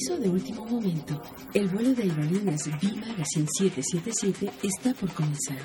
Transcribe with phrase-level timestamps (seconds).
[0.00, 1.20] Aviso de último momento.
[1.52, 5.58] El vuelo de aerolíneas B-Magazine 777 está por comenzar.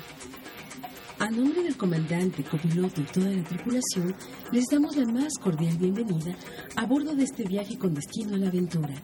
[1.18, 4.14] A nombre del comandante, copiloto y toda la tripulación,
[4.52, 6.36] les damos la más cordial bienvenida
[6.76, 8.94] a bordo de este viaje con destino a la aventura.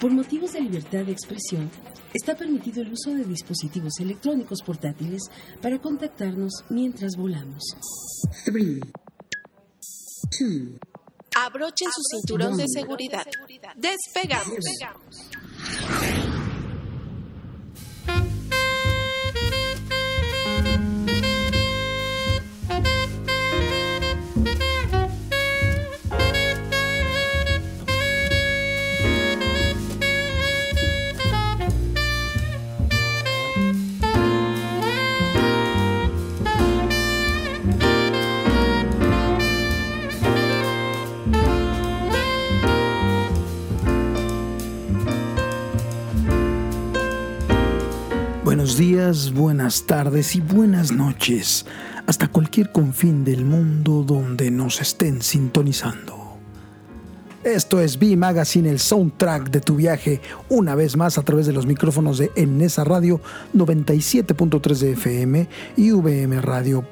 [0.00, 1.70] Por motivos de libertad de expresión,
[2.12, 5.22] está permitido el uso de dispositivos electrónicos portátiles
[5.62, 7.62] para contactarnos mientras volamos.
[8.44, 8.80] 3,
[11.34, 13.26] Abrochen su cinturón de seguridad.
[13.76, 14.58] Despegamos.
[48.76, 51.64] Días, buenas tardes y buenas noches
[52.06, 56.38] hasta cualquier confín del mundo donde nos estén sintonizando.
[57.44, 61.52] Esto es B Magazine, el soundtrack de tu viaje, una vez más a través de
[61.52, 63.20] los micrófonos de Enesa Radio
[63.54, 66.84] 97.3 de FM y vmradio.mx.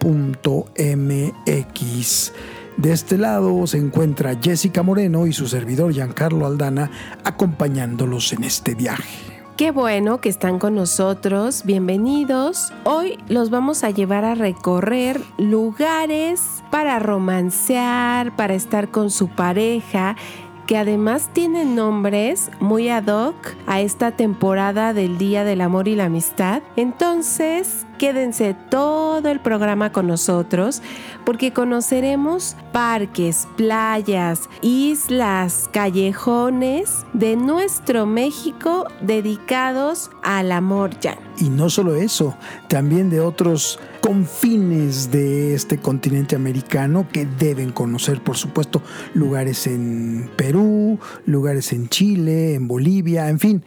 [2.76, 6.92] De este lado se encuentra Jessica Moreno y su servidor Giancarlo Aldana
[7.24, 9.31] acompañándolos en este viaje.
[9.56, 12.72] Qué bueno que están con nosotros, bienvenidos.
[12.84, 20.16] Hoy los vamos a llevar a recorrer lugares para romancear, para estar con su pareja
[20.66, 23.34] que además tienen nombres muy ad hoc
[23.66, 26.62] a esta temporada del Día del Amor y la Amistad.
[26.76, 30.82] Entonces, quédense todo el programa con nosotros
[31.24, 41.16] porque conoceremos parques, playas, islas, callejones de nuestro México dedicados al amor ya.
[41.38, 42.36] Y no solo eso,
[42.68, 48.82] también de otros confines de este continente americano que deben conocer, por supuesto,
[49.14, 53.64] lugares en Perú, lugares en Chile, en Bolivia, en fin,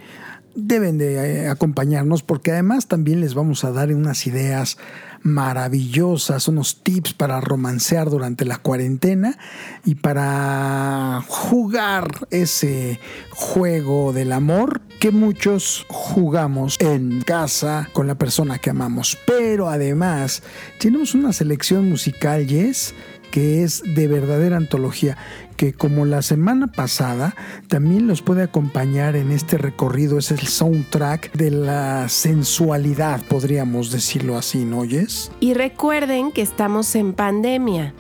[0.54, 4.78] deben de eh, acompañarnos porque además también les vamos a dar unas ideas
[5.26, 9.40] maravillosas, unos tips para romancear durante la cuarentena
[9.84, 13.00] y para jugar ese
[13.32, 19.18] juego del amor que muchos jugamos en casa con la persona que amamos.
[19.26, 20.44] Pero además
[20.80, 22.94] tenemos una selección musical, Yes,
[23.32, 25.18] que es de verdadera antología
[25.56, 27.36] que como la semana pasada
[27.68, 34.38] también los puede acompañar en este recorrido, es el soundtrack de la sensualidad, podríamos decirlo
[34.38, 35.32] así, ¿no oyes?
[35.40, 37.94] Y recuerden que estamos en pandemia.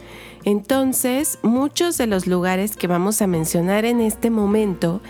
[0.43, 5.01] Entonces, muchos de los lugares que vamos a mencionar en este momento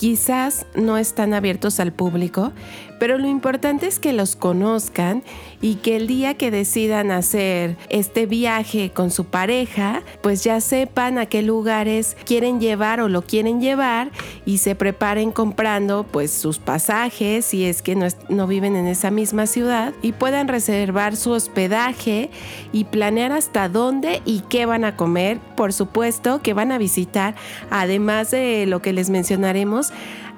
[0.00, 2.52] quizás no están abiertos al público,
[3.00, 5.24] pero lo importante es que los conozcan
[5.62, 11.16] y que el día que decidan hacer este viaje con su pareja, pues ya sepan
[11.16, 14.10] a qué lugares quieren llevar o lo quieren llevar
[14.44, 17.96] y se preparen comprando pues sus pasajes si es que
[18.28, 22.30] no, viven en esa misma ciudad y puedan reservar su hospedaje
[22.70, 27.34] y planear hasta dónde y qué van a comer, por supuesto que van a visitar,
[27.70, 29.90] además de lo que les mencionaremos,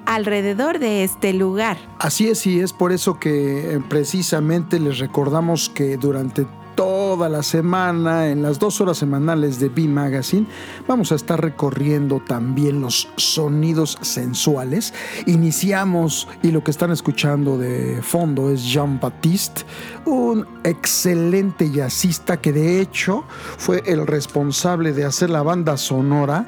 [0.05, 1.77] alrededor de este lugar.
[1.99, 7.43] Así es, y es por eso que eh, precisamente les recordamos que durante toda la
[7.43, 10.47] semana, en las dos horas semanales de B Magazine,
[10.87, 14.93] vamos a estar recorriendo también los sonidos sensuales.
[15.25, 19.63] Iniciamos, y lo que están escuchando de fondo es Jean Baptiste,
[20.05, 23.23] un excelente jazzista que de hecho
[23.57, 26.47] fue el responsable de hacer la banda sonora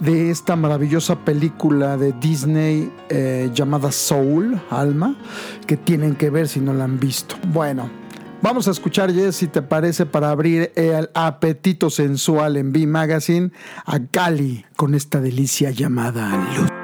[0.00, 5.16] de esta maravillosa película de Disney eh, llamada Soul, Alma,
[5.66, 7.36] que tienen que ver si no la han visto.
[7.48, 7.90] Bueno,
[8.42, 13.50] vamos a escuchar, Jess, si te parece, para abrir el apetito sensual en B Magazine
[13.84, 16.77] a Gali con esta delicia llamada Luz.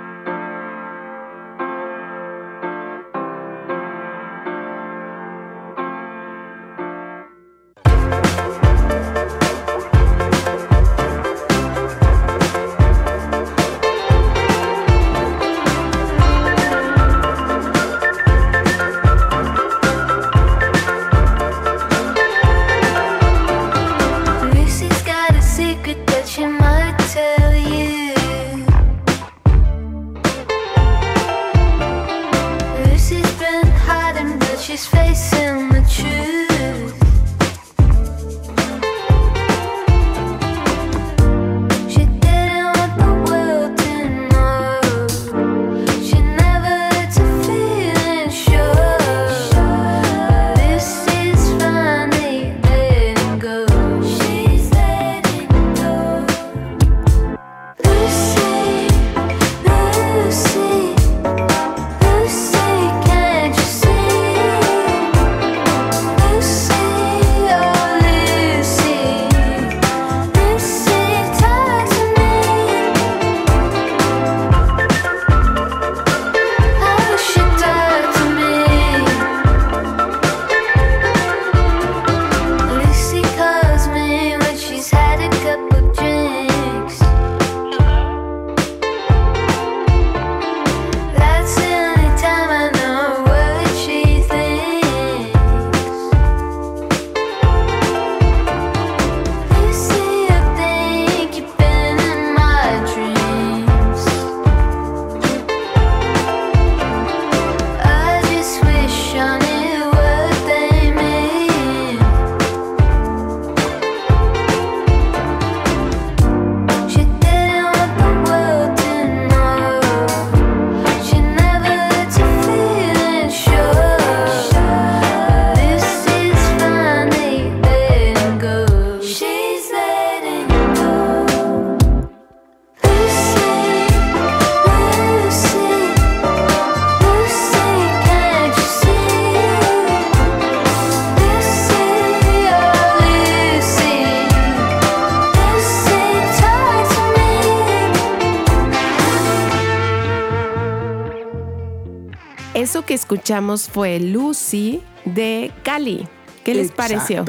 [153.25, 156.06] Escuchamos fue Lucy de Cali.
[156.44, 157.25] ¿Qué les pareció?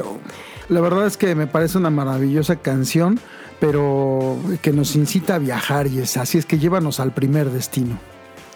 [0.68, 3.18] La verdad es que me parece una maravillosa canción,
[3.60, 7.98] pero que nos incita a viajar y es así es que llévanos al primer destino.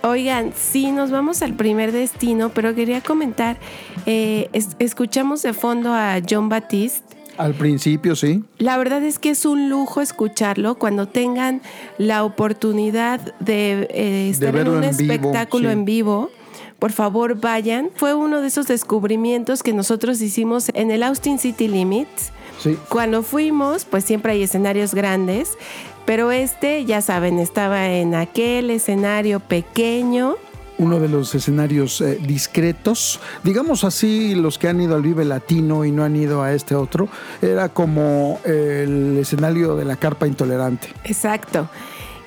[0.02, 3.56] Oigan, sí, nos vamos al primer destino, pero quería comentar,
[4.04, 7.16] eh, escuchamos de fondo a John Batiste.
[7.38, 8.44] Al principio, sí.
[8.58, 11.62] La verdad es que es un lujo escucharlo cuando tengan
[11.96, 16.30] la oportunidad de eh, estar en un espectáculo en vivo
[16.80, 17.90] por favor vayan.
[17.94, 22.32] Fue uno de esos descubrimientos que nosotros hicimos en el Austin City Limits.
[22.58, 22.76] Sí.
[22.88, 25.56] Cuando fuimos, pues siempre hay escenarios grandes,
[26.04, 30.36] pero este, ya saben, estaba en aquel escenario pequeño
[30.80, 35.84] uno de los escenarios eh, discretos, digamos así, los que han ido al Vive Latino
[35.84, 37.06] y no han ido a este otro,
[37.42, 40.88] era como el escenario de la carpa intolerante.
[41.04, 41.68] Exacto.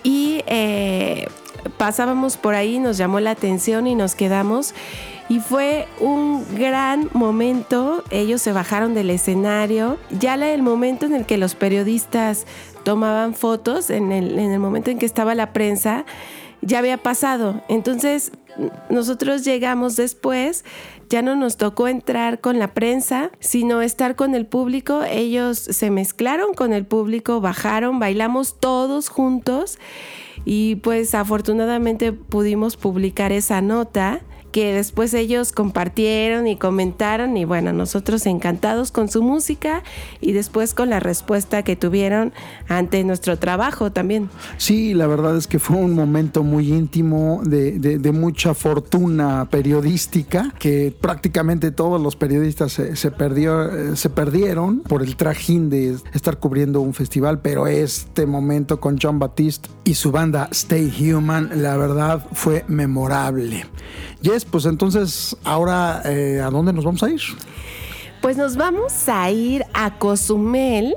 [0.04, 1.28] Y eh,
[1.78, 4.74] pasábamos por ahí, nos llamó la atención y nos quedamos.
[5.30, 8.04] Y fue un gran momento.
[8.12, 9.98] Ellos se bajaron del escenario.
[10.20, 12.46] Ya el momento en el que los periodistas
[12.84, 16.06] tomaban fotos, en el, en el momento en que estaba la prensa,
[16.62, 17.62] ya había pasado.
[17.70, 18.32] Entonces
[18.90, 20.64] nosotros llegamos después,
[21.14, 25.04] ya no nos tocó entrar con la prensa, sino estar con el público.
[25.04, 29.78] Ellos se mezclaron con el público, bajaron, bailamos todos juntos
[30.44, 34.22] y pues afortunadamente pudimos publicar esa nota
[34.54, 39.84] que después ellos compartieron y comentaron y bueno, nosotros encantados con su música
[40.22, 42.34] y después con la respuesta que tuvieron
[42.68, 44.30] ante nuestro trabajo también.
[44.58, 50.96] Sí, la verdad es que fue un momento muy íntimo de, mucha fortuna periodística que
[51.02, 56.94] prácticamente todos los periodistas se, perdió, se perdieron por el trajín de estar cubriendo un
[56.94, 62.64] festival, pero este momento con John Batiste y su banda Stay Human, la verdad fue
[62.68, 63.66] memorable.
[64.22, 67.22] Yes, pues entonces, ahora, eh, ¿a dónde nos vamos a ir?
[68.22, 70.96] Pues nos vamos a ir a Cozumel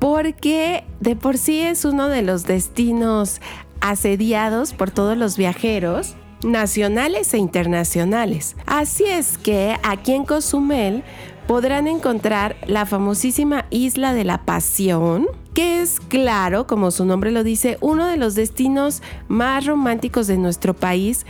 [0.00, 3.40] porque de por sí es uno de los destinos
[3.80, 8.56] asediados por todos los viajeros nacionales e internacionales.
[8.66, 11.04] Así es que aquí en Cozumel
[11.46, 17.44] podrán encontrar la famosísima Isla de la Pasión, que es, claro, como su nombre lo
[17.44, 21.24] dice, uno de los destinos más románticos de nuestro país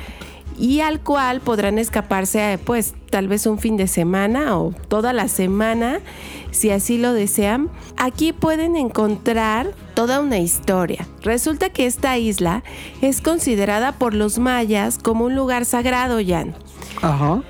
[0.59, 5.29] y al cual podrán escaparse pues tal vez un fin de semana o toda la
[5.29, 6.01] semana
[6.51, 7.71] si así lo desean.
[7.97, 11.07] Aquí pueden encontrar toda una historia.
[11.23, 12.63] Resulta que esta isla
[13.03, 16.55] es considerada por los mayas como un lugar sagrado, Jan.
[17.03, 17.43] Ajá.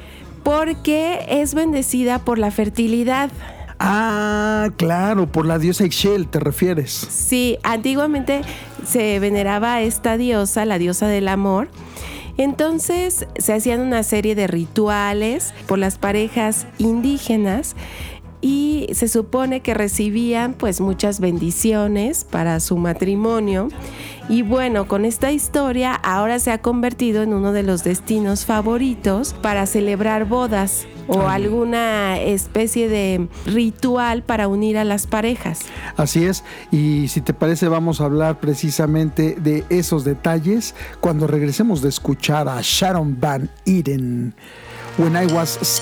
[0.43, 3.31] Porque es bendecida por la fertilidad.
[3.79, 6.91] Ah, claro, por la diosa Ixchel, ¿te refieres?
[6.93, 8.43] Sí, antiguamente
[8.87, 11.69] se veneraba esta diosa, la diosa del amor,
[12.37, 17.77] entonces se hacían una serie de rituales por las parejas indígenas
[18.45, 23.69] y se supone que recibían pues muchas bendiciones para su matrimonio
[24.29, 29.33] y bueno, con esta historia ahora se ha convertido en uno de los destinos favoritos
[29.33, 35.61] para celebrar bodas o alguna especie de ritual para unir a las parejas.
[35.97, 41.81] Así es, y si te parece vamos a hablar precisamente de esos detalles cuando regresemos
[41.81, 44.35] de escuchar a Sharon Van Eden.
[44.99, 45.81] When I was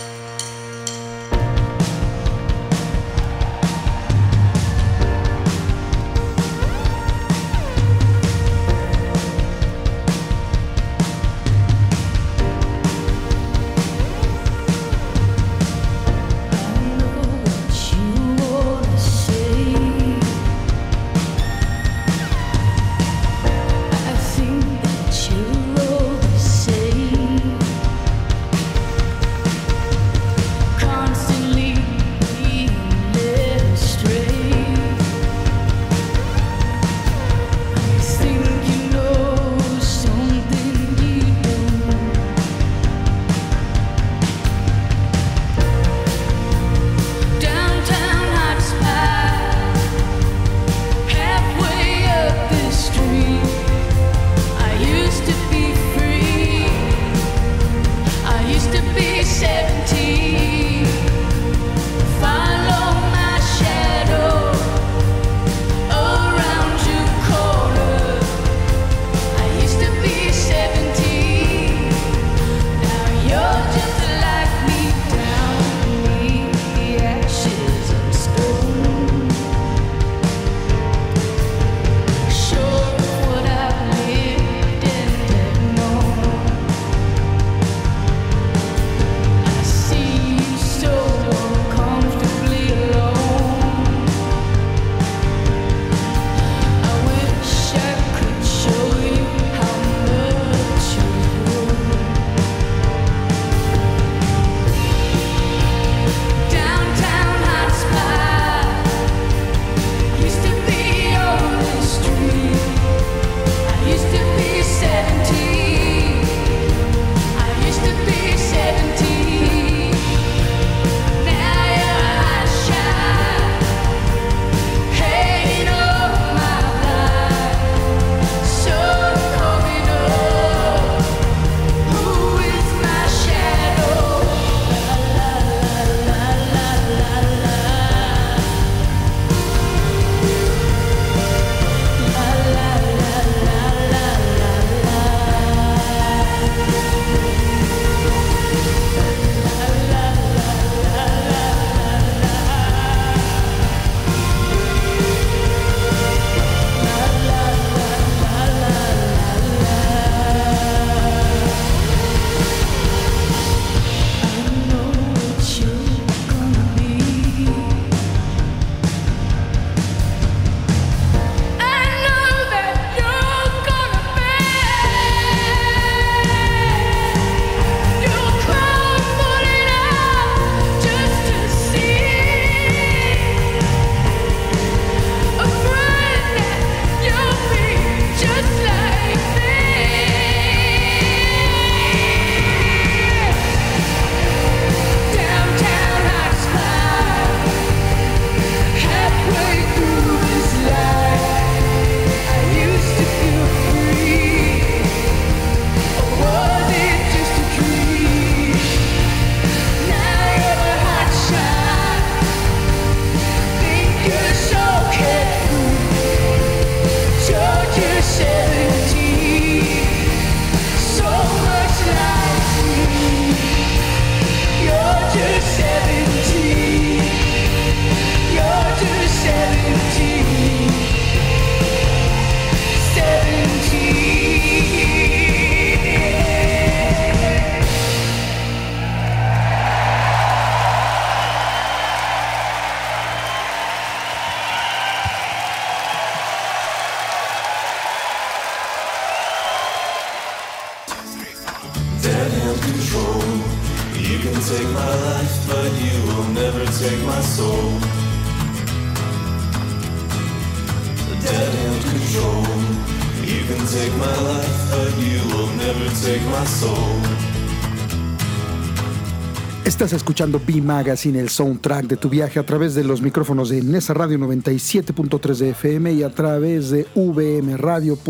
[270.13, 273.95] escuchando B Magazine, el soundtrack de tu viaje a través de los micrófonos de Nesa
[273.95, 278.03] Radio 97.3 de FM y a través de vmradio.mx.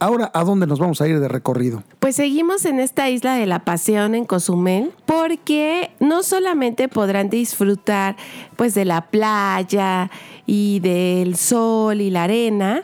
[0.00, 1.82] Ahora ¿a dónde nos vamos a ir de recorrido?
[2.00, 8.16] Pues seguimos en esta isla de la pasión en Cozumel porque no solamente podrán disfrutar
[8.56, 10.10] pues de la playa
[10.46, 12.82] y del sol y la arena,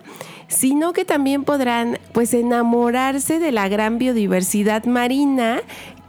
[0.49, 5.61] sino que también podrán pues enamorarse de la gran biodiversidad marina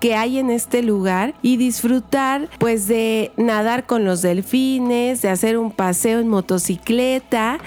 [0.04, 5.58] que hay en este lugar y disfrutar pues de nadar con los delfines, de hacer
[5.58, 7.60] un paseo en motocicleta,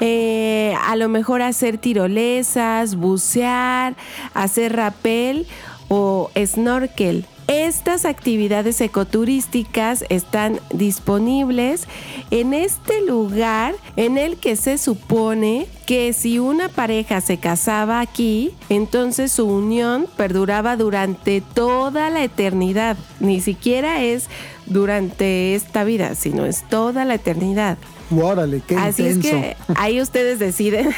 [0.00, 3.96] eh, a lo mejor hacer tirolesas, bucear,
[4.34, 5.46] hacer rappel
[5.88, 7.24] o snorkel.
[7.48, 11.88] Estas actividades ecoturísticas están disponibles
[12.30, 18.52] en este lugar en el que se supone que si una pareja se casaba aquí,
[18.68, 22.98] entonces su unión perduraba durante toda la eternidad.
[23.18, 24.28] Ni siquiera es
[24.66, 27.78] durante esta vida, sino es toda la eternidad.
[28.10, 30.90] Órale, qué Así es que ahí ustedes deciden.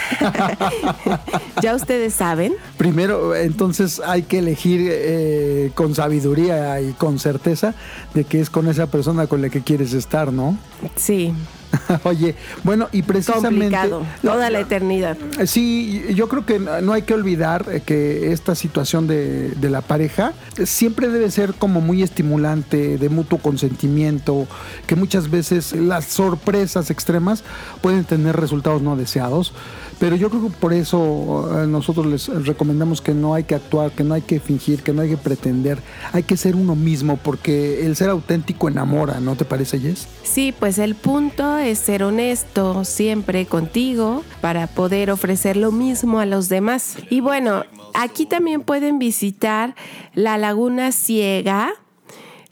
[1.62, 2.55] ya ustedes saben.
[2.77, 7.75] Primero, entonces hay que elegir eh, con sabiduría y con certeza
[8.14, 10.57] de que es con esa persona con la que quieres estar, ¿no?
[10.96, 11.33] Sí,
[12.05, 13.49] Oye, bueno, y precisamente...
[13.49, 14.03] complicado.
[14.23, 15.17] Toda la eternidad.
[15.47, 19.81] Sí, yo creo que no hay que olvidar eh, que esta situación de, de, la
[19.81, 20.33] pareja
[20.65, 24.47] siempre debe ser como muy estimulante, de mutuo consentimiento,
[24.87, 27.45] que muchas veces las sorpresas extremas
[27.81, 29.53] pueden tener resultados no deseados.
[30.01, 33.93] Pero yo creo que por eso eh, nosotros les recomendamos que no hay que actuar,
[33.93, 35.79] que no hay que fingir, que no hay que pretender,
[36.13, 40.09] hay que ser uno mismo, porque el ser auténtico enamora, ¿no te parece, Jess?
[40.23, 46.25] Sí, pues el punto es ser honesto siempre contigo para poder ofrecer lo mismo a
[46.25, 46.97] los demás.
[47.11, 49.75] Y bueno, aquí también pueden visitar
[50.15, 51.75] la Laguna Ciega,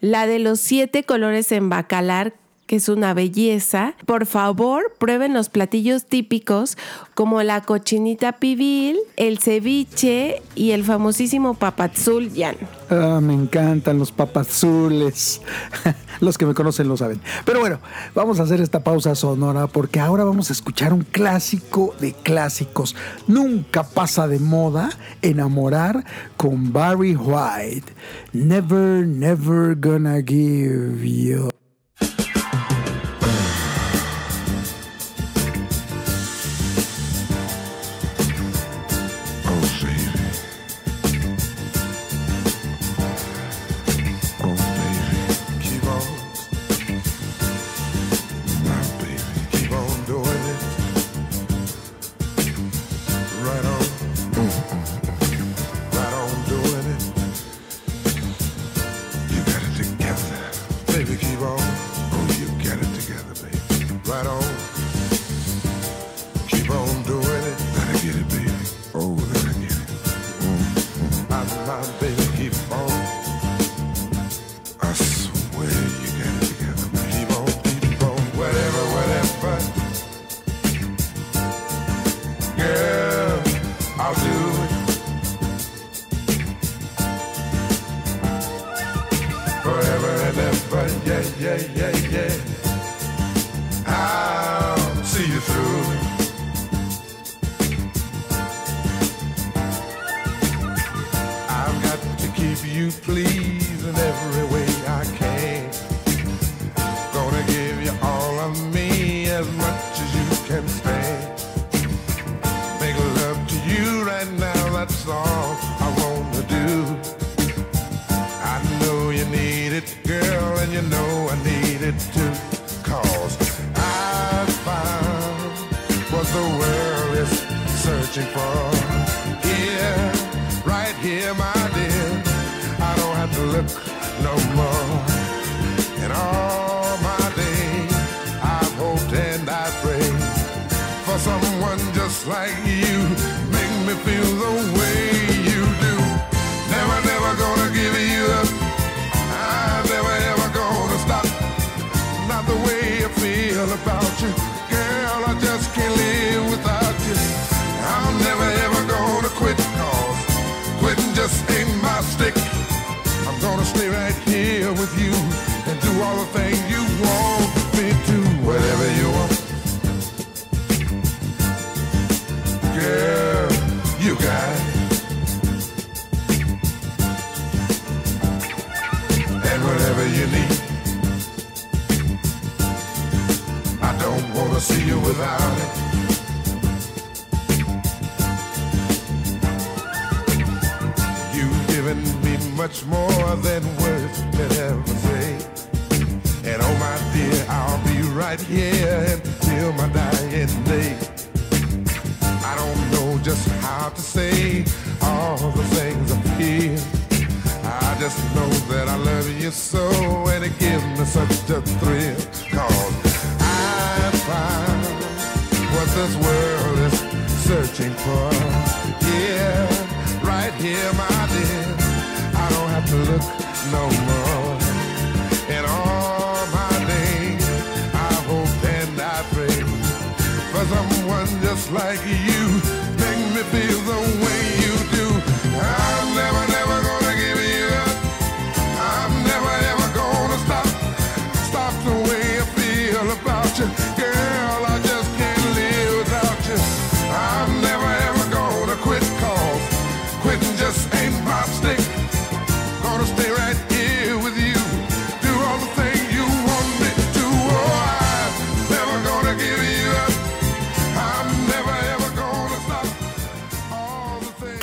[0.01, 2.35] la de los siete colores en Bacalar,
[2.69, 3.95] que es una belleza.
[4.07, 6.77] Por favor, prueben los platillos típicos
[7.15, 12.57] como la cochinita pibil, el ceviche y el famosísimo papazul yan.
[12.91, 15.41] Ah, me encantan los papazules.
[16.21, 17.21] los que me conocen lo saben.
[17.45, 17.81] Pero bueno,
[18.15, 22.95] vamos a hacer esta pausa sonora porque ahora vamos a escuchar un clásico de clásicos.
[23.27, 24.91] Nunca pasa de moda
[25.23, 26.05] enamorar
[26.37, 27.93] con Barry White.
[28.35, 31.49] Never, never gonna give you.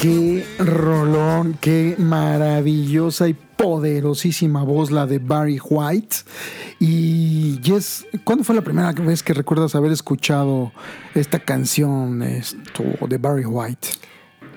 [0.06, 6.18] Qué rolón, qué maravillosa y poderosísima voz la de Barry White.
[6.80, 10.72] Y Jess, ¿cuándo fue la primera vez que recuerdas haber escuchado
[11.16, 13.88] esta canción esto, de Barry White?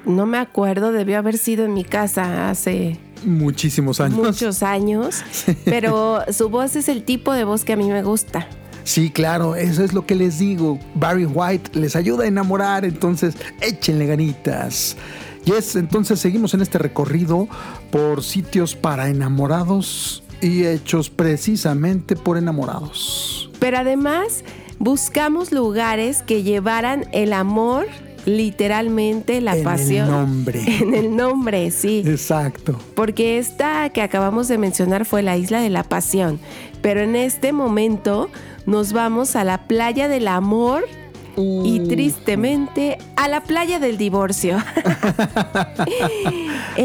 [0.05, 4.19] No me acuerdo, debió haber sido en mi casa hace Muchísimos años.
[4.19, 5.25] muchos años,
[5.65, 8.47] pero su voz es el tipo de voz que a mí me gusta.
[8.85, 10.79] Sí, claro, eso es lo que les digo.
[10.95, 14.97] Barry White les ayuda a enamorar, entonces échenle ganitas.
[15.45, 17.49] Yes, entonces seguimos en este recorrido
[17.91, 23.51] por sitios para enamorados y hechos precisamente por enamorados.
[23.59, 24.45] Pero además
[24.79, 27.87] buscamos lugares que llevaran el amor,
[28.27, 30.11] literalmente la En el pasión.
[30.11, 30.63] nombre.
[30.81, 32.03] En el nombre, sí.
[32.07, 32.79] Exacto.
[32.95, 36.39] Porque esta que acabamos de mencionar fue la isla de la pasión.
[36.83, 38.31] Pero en este momento
[38.67, 40.85] nos vamos a la playa del amor
[41.39, 44.59] y tristemente a la playa del divorcio.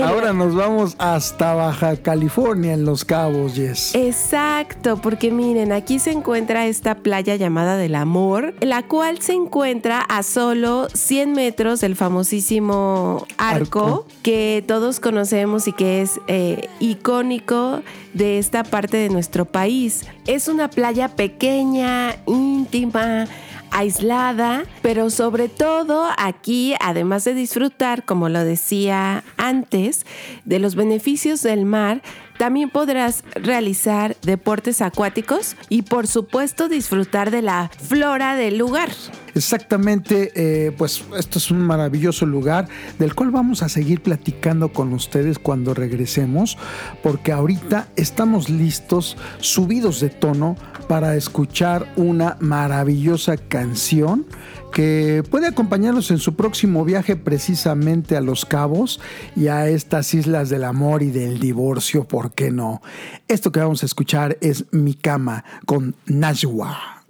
[0.03, 3.93] Ahora nos vamos hasta Baja California, en Los Cabos, Yes.
[3.95, 10.01] Exacto, porque miren, aquí se encuentra esta playa llamada del amor, la cual se encuentra
[10.01, 14.07] a solo 100 metros del famosísimo arco, Arco.
[14.23, 17.81] que todos conocemos y que es eh, icónico
[18.13, 20.05] de esta parte de nuestro país.
[20.27, 23.25] Es una playa pequeña, íntima
[23.73, 30.05] aislada, pero sobre todo aquí, además de disfrutar, como lo decía antes,
[30.45, 32.01] de los beneficios del mar,
[32.38, 38.89] también podrás realizar deportes acuáticos y por supuesto disfrutar de la flora del lugar.
[39.36, 42.67] Exactamente, eh, pues esto es un maravilloso lugar
[42.99, 46.57] del cual vamos a seguir platicando con ustedes cuando regresemos,
[47.01, 50.55] porque ahorita estamos listos, subidos de tono,
[50.93, 54.27] para escuchar una maravillosa canción
[54.71, 58.99] que puede acompañarnos en su próximo viaje precisamente a Los Cabos
[59.36, 62.84] y a estas islas del amor y del divorcio, ¿por qué no?
[63.27, 67.03] Esto que vamos a escuchar es Mi Cama con Najwa.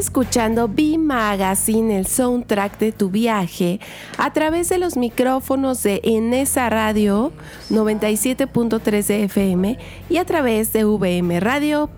[0.00, 3.78] Escuchando B Magazine, el soundtrack de tu viaje,
[4.18, 7.32] a través de los micrófonos de Enesa Radio
[7.70, 11.90] 97.3 de FM y a través de vmradio.mx.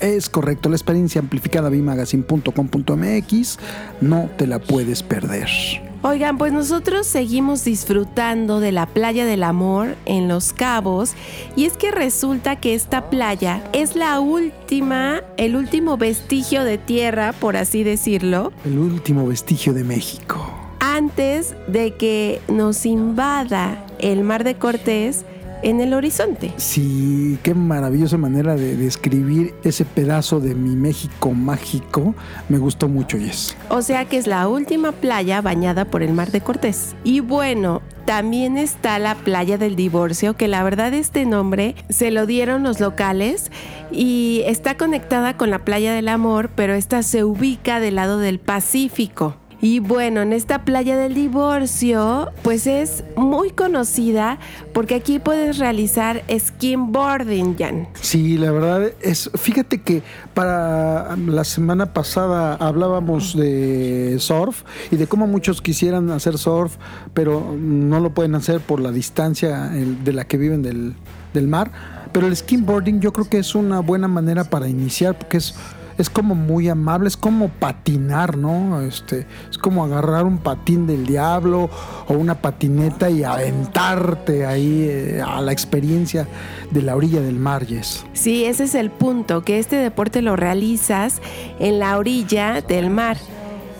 [0.00, 3.58] Es correcto, la experiencia amplificada bimagazine.com.mx
[4.00, 5.89] no te la puedes perder.
[6.02, 11.12] Oigan, pues nosotros seguimos disfrutando de la playa del amor en Los Cabos
[11.56, 17.32] y es que resulta que esta playa es la última, el último vestigio de tierra,
[17.32, 20.50] por así decirlo, El último vestigio de México.
[20.80, 25.26] antes de que nos invada el mar de Cortés
[25.62, 26.52] en el horizonte.
[26.56, 32.14] Sí, qué maravillosa manera de describir ese pedazo de mi México mágico.
[32.48, 33.56] Me gustó mucho, Yes.
[33.68, 36.94] O sea que es la última playa bañada por el mar de Cortés.
[37.04, 42.26] Y bueno, también está la playa del divorcio, que la verdad este nombre se lo
[42.26, 43.50] dieron los locales
[43.92, 48.38] y está conectada con la playa del amor, pero esta se ubica del lado del
[48.38, 49.36] Pacífico.
[49.62, 54.38] Y bueno, en esta playa del divorcio, pues es muy conocida
[54.72, 57.88] porque aquí puedes realizar skimboarding, Jan.
[58.00, 65.06] Sí, la verdad es, fíjate que para la semana pasada hablábamos de surf y de
[65.06, 66.76] cómo muchos quisieran hacer surf,
[67.12, 70.94] pero no lo pueden hacer por la distancia de la que viven del,
[71.34, 71.70] del mar.
[72.12, 75.54] Pero el skimboarding yo creo que es una buena manera para iniciar porque es
[76.00, 78.80] es como muy amable, es como patinar, ¿no?
[78.80, 81.70] Este, es como agarrar un patín del diablo
[82.08, 86.26] o una patineta y aventarte ahí eh, a la experiencia
[86.70, 88.04] de la orilla del mar, Yes.
[88.14, 91.20] Sí, ese es el punto, que este deporte lo realizas
[91.58, 93.18] en la orilla del mar.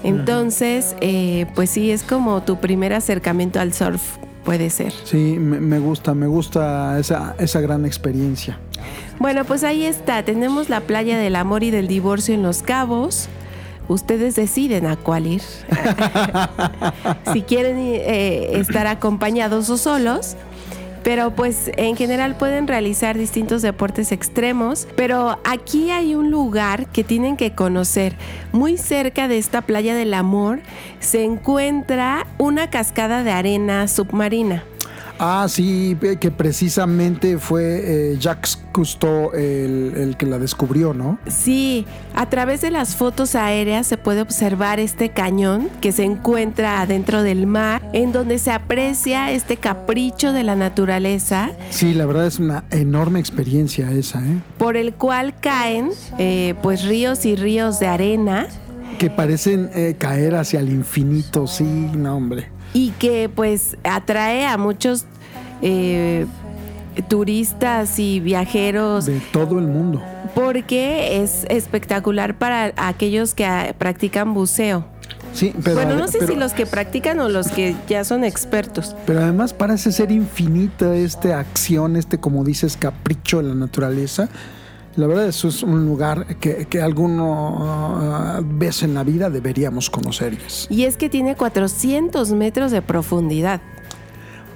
[0.02, 4.16] Entonces, eh, pues sí, es como tu primer acercamiento al surf,
[4.50, 4.92] puede ser.
[5.04, 8.58] Sí, me, me gusta, me gusta esa, esa gran experiencia.
[9.20, 13.28] Bueno, pues ahí está, tenemos la playa del amor y del divorcio en Los Cabos.
[13.86, 15.42] Ustedes deciden a cuál ir.
[17.32, 20.34] si quieren eh, estar acompañados o solos.
[21.02, 24.86] Pero pues en general pueden realizar distintos deportes extremos.
[24.96, 28.14] Pero aquí hay un lugar que tienen que conocer.
[28.52, 30.60] Muy cerca de esta playa del amor
[31.00, 34.64] se encuentra una cascada de arena submarina.
[35.22, 41.18] Ah, sí, que precisamente fue eh, Jacques Cousteau el, el que la descubrió, ¿no?
[41.26, 46.80] Sí, a través de las fotos aéreas se puede observar este cañón que se encuentra
[46.80, 52.26] adentro del mar, en donde se aprecia este capricho de la naturaleza, Sí, la verdad
[52.26, 54.40] es una enorme experiencia esa, ¿eh?
[54.56, 58.46] por el cual caen eh, pues ríos y ríos de arena
[58.98, 62.48] Que parecen eh, caer hacia el infinito, sí, no, hombre.
[62.72, 65.04] Y que pues atrae a muchos
[65.62, 66.26] eh,
[67.08, 70.02] turistas y viajeros De todo el mundo.
[70.34, 74.84] porque es espectacular para aquellos que ah, practican buceo.
[75.32, 78.24] Sí, pero, bueno, no sé pero- si los que practican o los que ya son
[78.24, 78.96] expertos.
[79.06, 84.28] pero además parece ser infinita esta acción, este, como dices, capricho de la naturaleza,
[84.96, 90.36] La verdad, eso es un lugar que, que alguna vez en la vida deberíamos conocer.
[90.68, 93.60] Y es que tiene 400 metros de profundidad.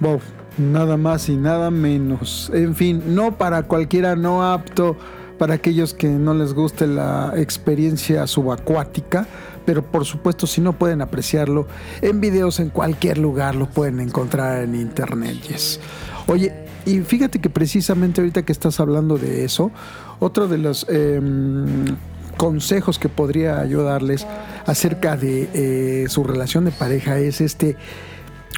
[0.01, 0.21] Wow,
[0.59, 2.51] nada más y nada menos.
[2.53, 4.97] En fin, no para cualquiera no apto,
[5.39, 9.27] para aquellos que no les guste la experiencia subacuática,
[9.65, 11.67] pero por supuesto si no pueden apreciarlo
[12.03, 15.37] en videos en cualquier lugar lo pueden encontrar en internet.
[15.49, 15.81] Yes.
[16.27, 19.71] Oye, y fíjate que precisamente ahorita que estás hablando de eso,
[20.19, 21.97] otro de los em,
[22.37, 24.27] consejos que podría ayudarles
[24.67, 27.77] acerca de eh, su relación de pareja es este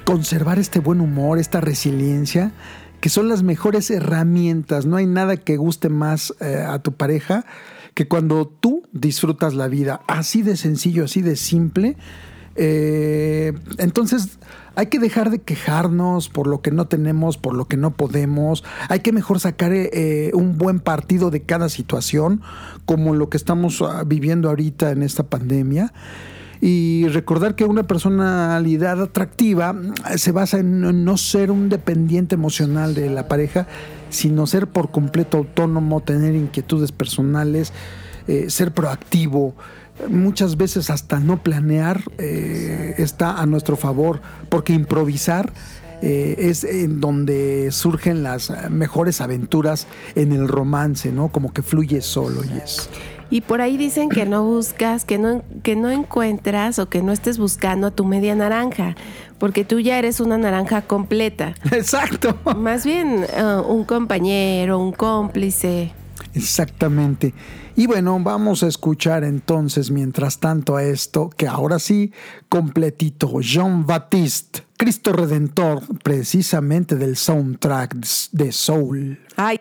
[0.05, 2.53] conservar este buen humor, esta resiliencia,
[3.01, 4.87] que son las mejores herramientas.
[4.87, 7.45] No hay nada que guste más eh, a tu pareja
[7.95, 10.03] que cuando tú disfrutas la vida.
[10.07, 11.97] Así de sencillo, así de simple.
[12.57, 14.39] Eh, entonces
[14.75, 18.65] hay que dejar de quejarnos por lo que no tenemos, por lo que no podemos.
[18.89, 22.43] Hay que mejor sacar eh, un buen partido de cada situación,
[22.85, 25.93] como lo que estamos ah, viviendo ahorita en esta pandemia
[26.61, 32.95] y recordar que una personalidad atractiva mm, se basa en no ser un dependiente emocional
[32.95, 33.67] de la pareja,
[34.11, 37.73] sino ser por completo autónomo, tener inquietudes personales,
[38.29, 39.55] eh, ser proactivo.
[40.09, 45.53] Muchas veces hasta no planear eh, está a nuestro favor, porque improvisar
[46.03, 51.29] eh, es en donde surgen las mejores aventuras en el romance, ¿no?
[51.29, 52.91] Como que fluye solo y es.
[53.29, 57.13] Y por ahí dicen que no buscas, que no, que no encuentras o que no
[57.13, 58.95] estés buscando a tu media naranja,
[59.39, 61.55] porque tú ya eres una naranja completa.
[61.73, 62.39] Exacto.
[62.57, 65.93] Más bien eh, un compañero, un cómplice.
[66.37, 67.33] Exactamente.
[67.77, 72.13] Y bueno, vamos a escuchar entonces, mientras tanto, a esto, que ahora sí,
[72.51, 77.97] completito, Jean Baptiste, Cristo Redentor, precisamente del soundtrack
[78.33, 79.19] de Soul.
[79.37, 79.61] Ay.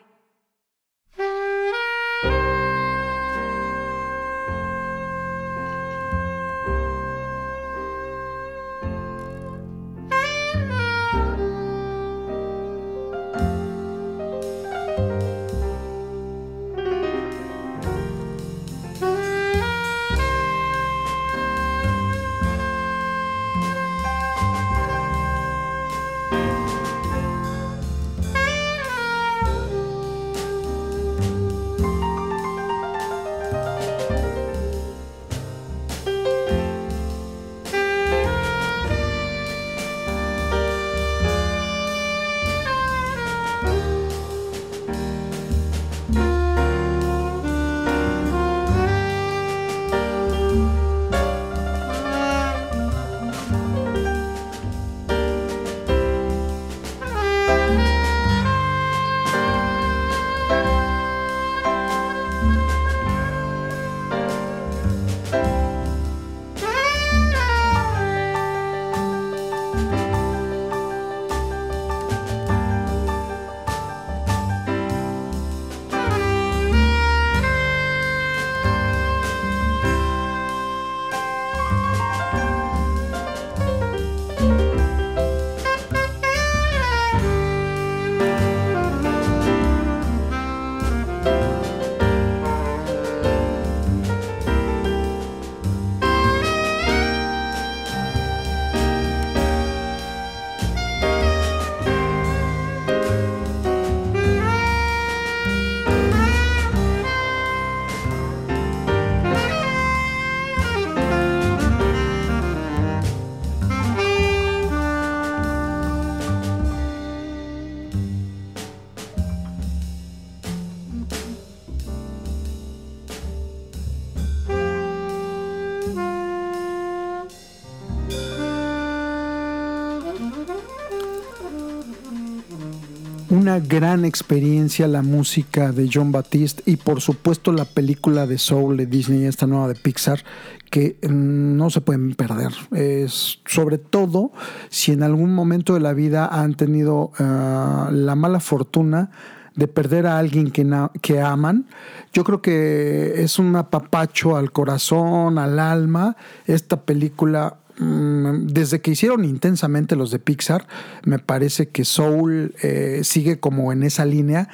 [133.60, 138.86] Gran experiencia la música de John Baptiste y por supuesto la película de Soul de
[138.86, 140.24] Disney, esta nueva de Pixar,
[140.70, 142.52] que mm, no se pueden perder.
[142.72, 144.32] Es, sobre todo
[144.70, 149.12] si en algún momento de la vida han tenido ah, la mala fortuna
[149.56, 150.68] de perder a alguien que,
[151.02, 151.68] que aman.
[152.14, 156.18] Yo creo que es un apapacho al corazón, al alma.
[156.46, 160.68] Esta película, desde que hicieron intensamente los de Pixar,
[161.04, 164.50] me parece que Soul eh, sigue como en esa línea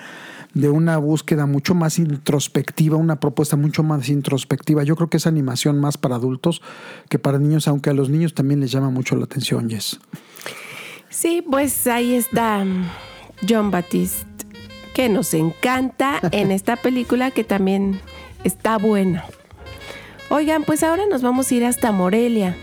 [0.54, 4.84] de una búsqueda mucho más introspectiva, una propuesta mucho más introspectiva.
[4.84, 6.62] Yo creo que es animación más para adultos
[7.10, 10.00] que para niños, aunque a los niños también les llama mucho la atención, Jess.
[11.10, 12.90] Sí, pues ahí está mm,
[13.48, 14.26] John Baptiste.
[14.94, 18.02] que nos encanta en esta película que también
[18.44, 19.26] está buena.
[20.30, 22.56] Oigan, pues ahora nos vamos a ir hasta Morelia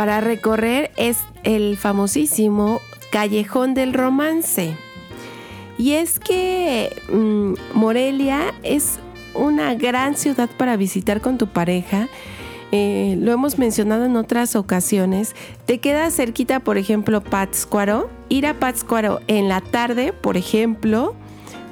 [0.00, 2.80] para recorrer es el famosísimo
[3.12, 4.74] Callejón del Romance.
[5.76, 8.98] Y es que mm, Morelia es
[9.34, 12.08] una gran ciudad para visitar con tu pareja.
[12.72, 15.36] Eh, lo hemos mencionado en otras ocasiones.
[15.66, 18.08] Te queda cerquita, por ejemplo, Pátzcuaro.
[18.30, 21.14] Ir a Pátzcuaro en la tarde, por ejemplo,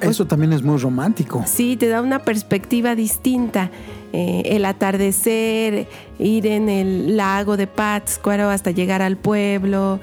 [0.01, 1.43] Eso también es muy romántico.
[1.47, 3.71] Sí, te da una perspectiva distinta.
[4.11, 5.87] Eh, el atardecer,
[6.17, 9.99] ir en el lago de Pátzcuaro hasta llegar al pueblo,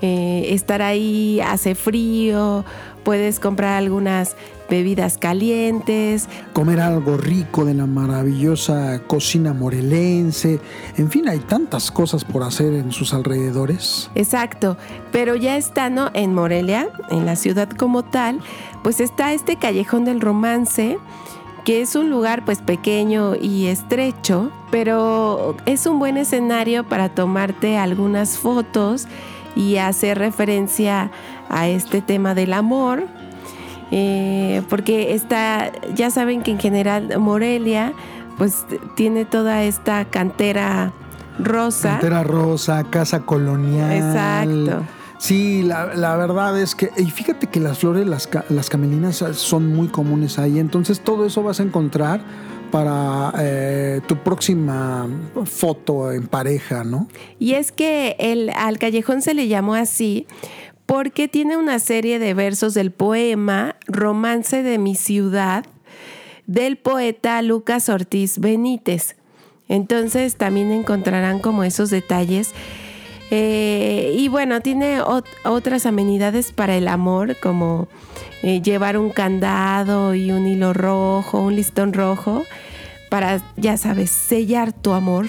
[0.00, 2.64] eh, estar ahí, hace frío,
[3.04, 4.34] puedes comprar algunas
[4.70, 10.60] bebidas calientes, Comer algo rico de la maravillosa cocina morelense.
[10.96, 14.10] En fin, hay tantas cosas por hacer en sus alrededores.
[14.14, 14.76] Exacto,
[15.12, 18.40] pero ya estando en Morelia, en la ciudad como tal,
[18.82, 20.98] pues está este callejón del romance,
[21.64, 27.76] que es un lugar pues pequeño y estrecho, pero es un buen escenario para tomarte
[27.76, 29.06] algunas fotos
[29.56, 31.10] y hacer referencia
[31.48, 33.06] a este tema del amor.
[33.92, 37.92] eh, porque está, ya saben que en general Morelia
[38.38, 40.92] pues tiene toda esta cantera
[41.38, 41.90] rosa.
[41.92, 43.92] Cantera rosa, casa colonial.
[43.92, 44.99] Exacto.
[45.20, 49.66] Sí, la, la verdad es que, y fíjate que las flores, las, las camelinas son
[49.66, 52.22] muy comunes ahí, entonces todo eso vas a encontrar
[52.70, 55.06] para eh, tu próxima
[55.44, 57.06] foto en pareja, ¿no?
[57.38, 60.26] Y es que el, al callejón se le llamó así
[60.86, 65.66] porque tiene una serie de versos del poema Romance de mi ciudad
[66.46, 69.16] del poeta Lucas Ortiz Benítez.
[69.68, 72.54] Entonces también encontrarán como esos detalles.
[73.30, 77.88] Eh, y bueno, tiene ot- otras amenidades para el amor, como
[78.42, 82.42] eh, llevar un candado y un hilo rojo, un listón rojo,
[83.08, 85.26] para, ya sabes, sellar tu amor.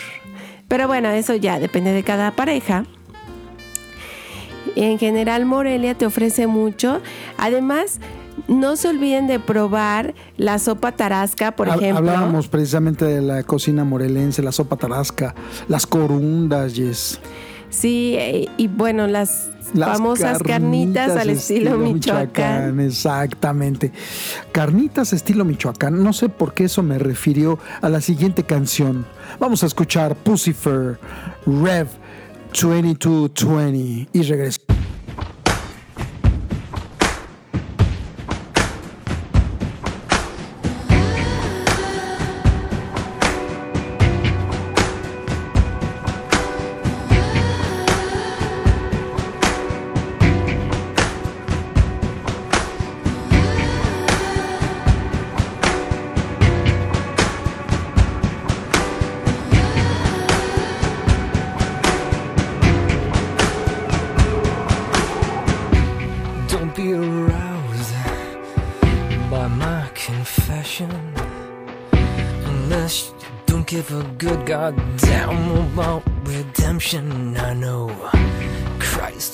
[0.68, 2.86] Pero bueno, eso ya depende de cada pareja.
[4.76, 7.02] En general, Morelia te ofrece mucho.
[7.38, 8.00] Además,
[8.48, 11.98] no se olviden de probar la sopa tarasca, por ejemplo.
[11.98, 15.36] Hablábamos precisamente de la cocina morelense, la sopa tarasca,
[15.68, 17.20] las corundas, yes.
[17.72, 22.80] Sí, eh, y bueno, las, Las famosas carnitas, al estilo, Michoacán.
[22.82, 23.92] Exactamente.
[24.52, 26.04] Carnitas estilo Michoacán.
[26.04, 29.06] No sé por qué eso me refirió a la siguiente canción.
[29.40, 31.00] Vamos a escuchar Pucifer
[31.46, 31.88] Rev
[32.52, 34.62] 2220 y regreso.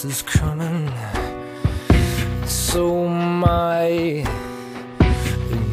[0.10, 0.90] Is coming,
[2.46, 4.26] so my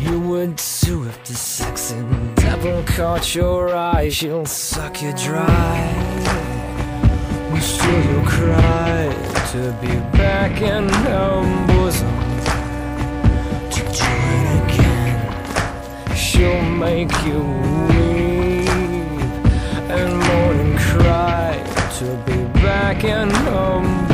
[0.01, 2.01] you would too if the sexy
[2.35, 4.09] devil caught your eye.
[4.09, 6.05] She'll suck you dry.
[7.51, 7.61] I'm
[8.07, 9.15] you'll cry
[9.53, 12.17] to be back in her bosom
[13.75, 16.17] to do it again.
[16.17, 17.41] She'll make you
[17.89, 18.69] weep
[19.97, 21.53] and moan and cry
[21.99, 24.14] to be back in her bosom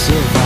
[0.00, 0.39] survive.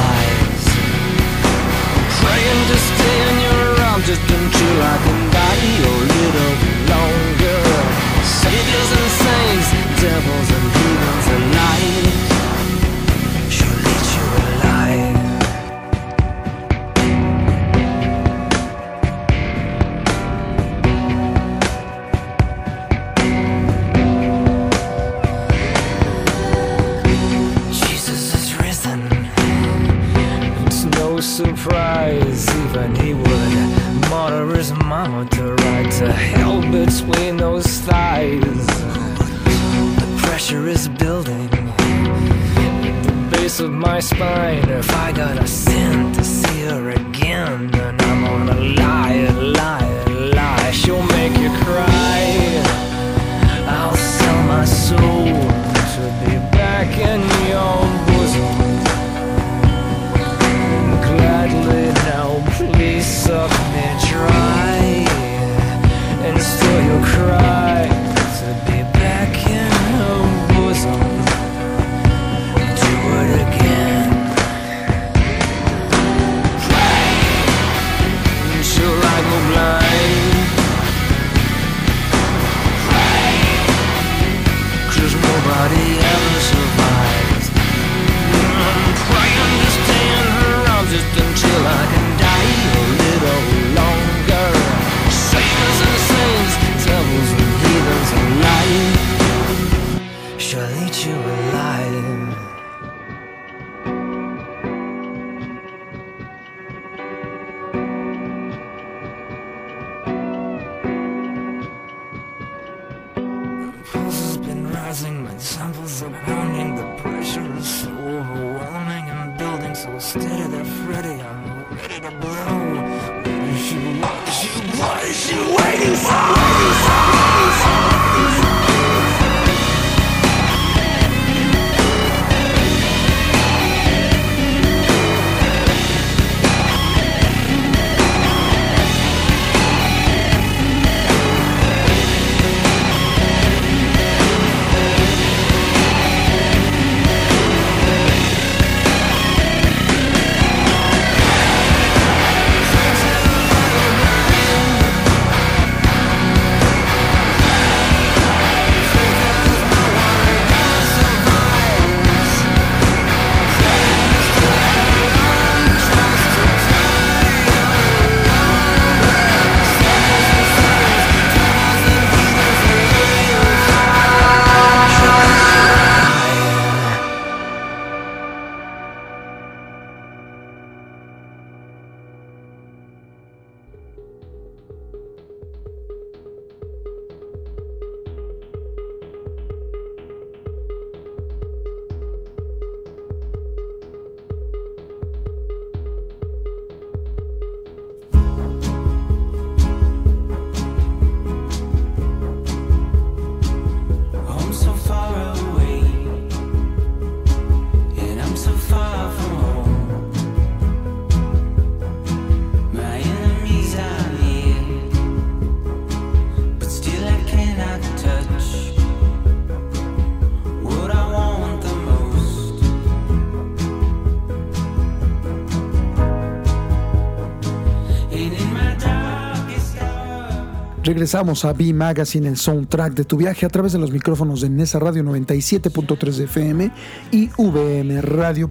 [230.84, 234.50] Regresamos a B Magazine, el soundtrack de tu viaje a través de los micrófonos de
[234.50, 236.70] Nesa Radio 97.3 de FM
[237.10, 238.44] y vmradio.mx.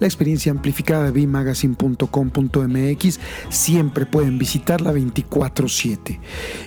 [0.00, 6.18] La experiencia amplificada de bmagazine.com.mx siempre pueden visitarla 24/7.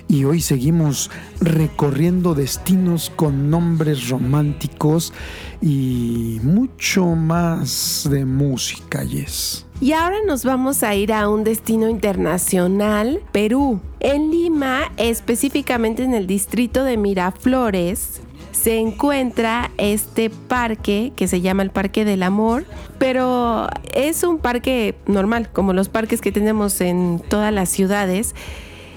[0.06, 5.12] Y hoy seguimos recorriendo destinos con nombres románticos
[5.60, 9.66] y mucho más de música, yes.
[9.82, 13.80] Y ahora nos vamos a ir a un destino internacional, Perú.
[13.98, 18.20] En Lima, específicamente en el distrito de Miraflores,
[18.52, 22.64] se encuentra este parque que se llama el Parque del Amor,
[22.98, 28.36] pero es un parque normal, como los parques que tenemos en todas las ciudades.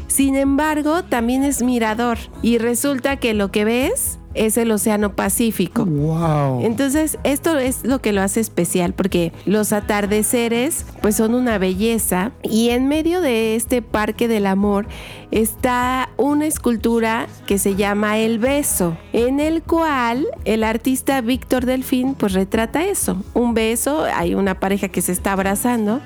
[0.06, 5.86] Sin embargo, también es mirador y resulta que lo que ves es el Océano Pacífico.
[5.86, 6.62] Wow.
[6.64, 12.32] Entonces, esto es lo que lo hace especial porque los atardeceres pues son una belleza
[12.44, 14.88] y en medio de este parque del amor
[15.32, 22.16] está una escultura que se llama El beso, en el cual el artista Víctor Delfín
[22.16, 26.02] pues retrata eso, un beso, hay una pareja que se está abrazando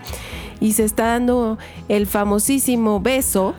[0.60, 1.57] y se está dando
[1.88, 3.55] el famosísimo beso.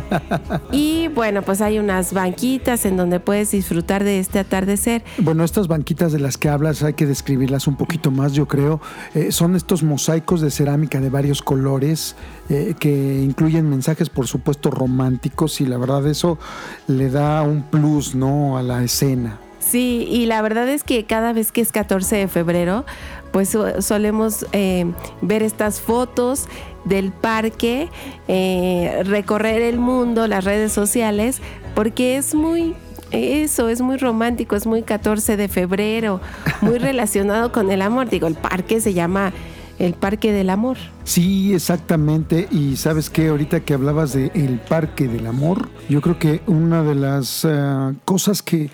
[0.72, 5.02] y bueno, pues hay unas banquitas en donde puedes disfrutar de este atardecer.
[5.18, 8.80] Bueno, estas banquitas de las que hablas hay que describirlas un poquito más, yo creo.
[9.14, 12.16] Eh, son estos mosaicos de cerámica de varios colores
[12.48, 16.38] eh, que incluyen mensajes, por supuesto, románticos y la verdad eso
[16.86, 18.56] le da un plus, ¿no?
[18.56, 19.38] A la escena.
[19.60, 22.84] Sí, y la verdad es que cada vez que es 14 de febrero,
[23.30, 24.86] pues so- solemos eh,
[25.20, 26.48] ver estas fotos
[26.84, 27.88] del parque,
[28.26, 31.40] eh, recorrer el mundo, las redes sociales,
[31.74, 32.74] porque es muy...
[33.12, 36.20] Eso es muy romántico, es muy 14 de febrero,
[36.60, 38.08] muy relacionado con el amor.
[38.08, 39.32] Digo, el parque se llama
[39.80, 40.76] el Parque del Amor.
[41.04, 42.46] Sí, exactamente.
[42.52, 46.84] Y sabes que ahorita que hablabas de el Parque del Amor, yo creo que una
[46.84, 48.70] de las eh, cosas que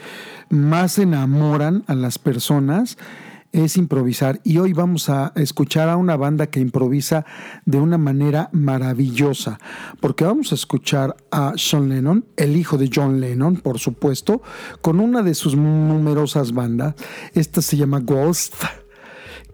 [0.48, 2.96] más enamoran a las personas
[3.52, 4.40] es improvisar.
[4.44, 7.24] Y hoy vamos a escuchar a una banda que improvisa
[7.64, 9.58] de una manera maravillosa,
[10.00, 14.42] porque vamos a escuchar a Sean Lennon, el hijo de John Lennon, por supuesto,
[14.82, 16.94] con una de sus numerosas bandas.
[17.34, 18.54] Esta se llama Ghost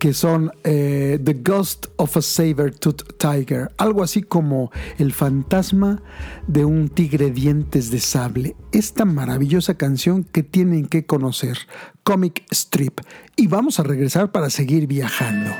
[0.02, 6.02] que son eh, The Ghost of a Saber-Tooth Tiger, algo así como el fantasma
[6.48, 8.56] de un tigre dientes de sable.
[8.72, 11.56] Esta maravillosa canción que tienen que conocer,
[12.02, 12.98] Comic Strip.
[13.36, 15.52] Y vamos a regresar para seguir viajando.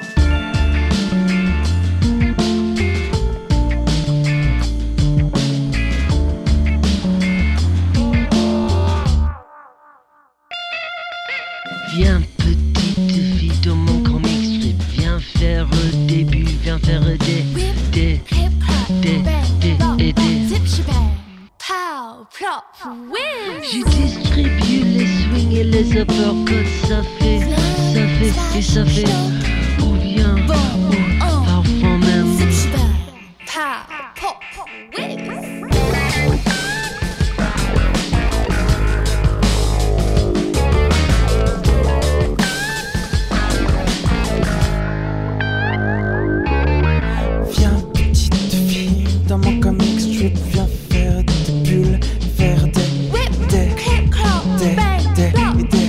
[23.62, 27.40] Je distribue les swings et les uppercuts, ça fait,
[27.94, 29.61] ça fait, et ça fait.
[55.34, 55.81] It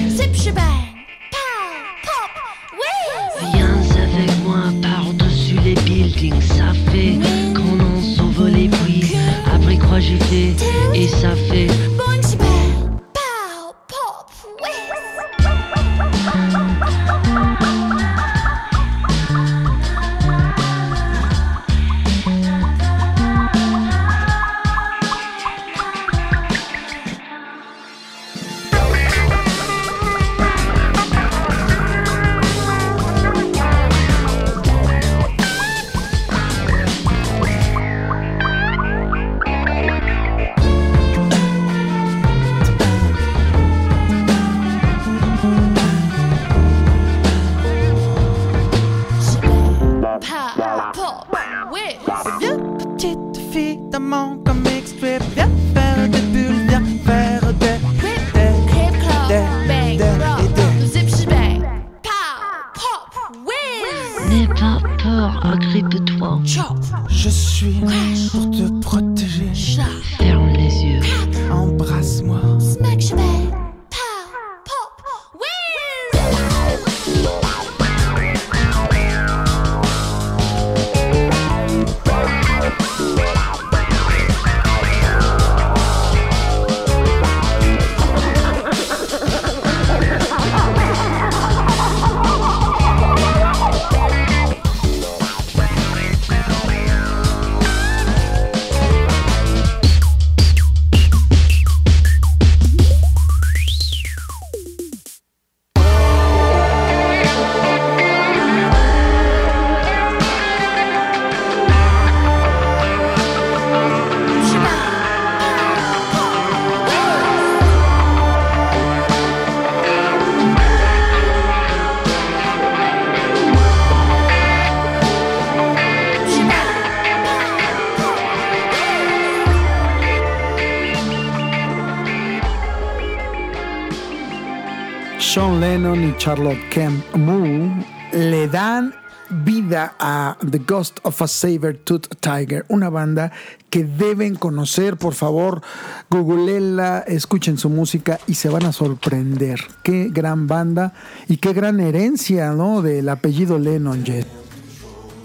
[136.17, 138.93] Charlotte Kemp Moore le dan
[139.29, 143.31] vida a The Ghost of a Saber-Tooth Tiger, una banda
[143.69, 145.61] que deben conocer, por favor,
[146.09, 149.59] googleenla, escuchen su música y se van a sorprender.
[149.83, 150.93] Qué gran banda
[151.27, 152.81] y qué gran herencia, ¿no?
[152.81, 154.42] Del apellido Lennon, Jet.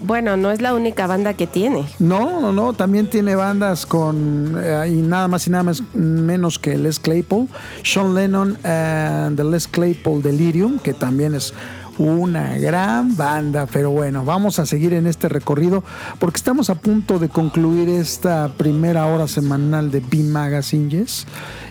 [0.08, 1.84] Bueno, no es la única banda que tiene.
[1.98, 6.58] No, no, no, también tiene bandas con eh, y nada más y nada más menos
[6.58, 7.46] que Les Claypool,
[7.82, 11.52] Sean Lennon and the Les Claypool Delirium, que también es
[11.98, 15.84] una gran banda, pero bueno, vamos a seguir en este recorrido
[16.18, 21.26] porque estamos a punto de concluir esta primera hora semanal de B Magazine, yes.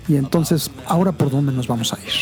[0.07, 2.13] Y entonces, ahora por dónde nos vamos a ir?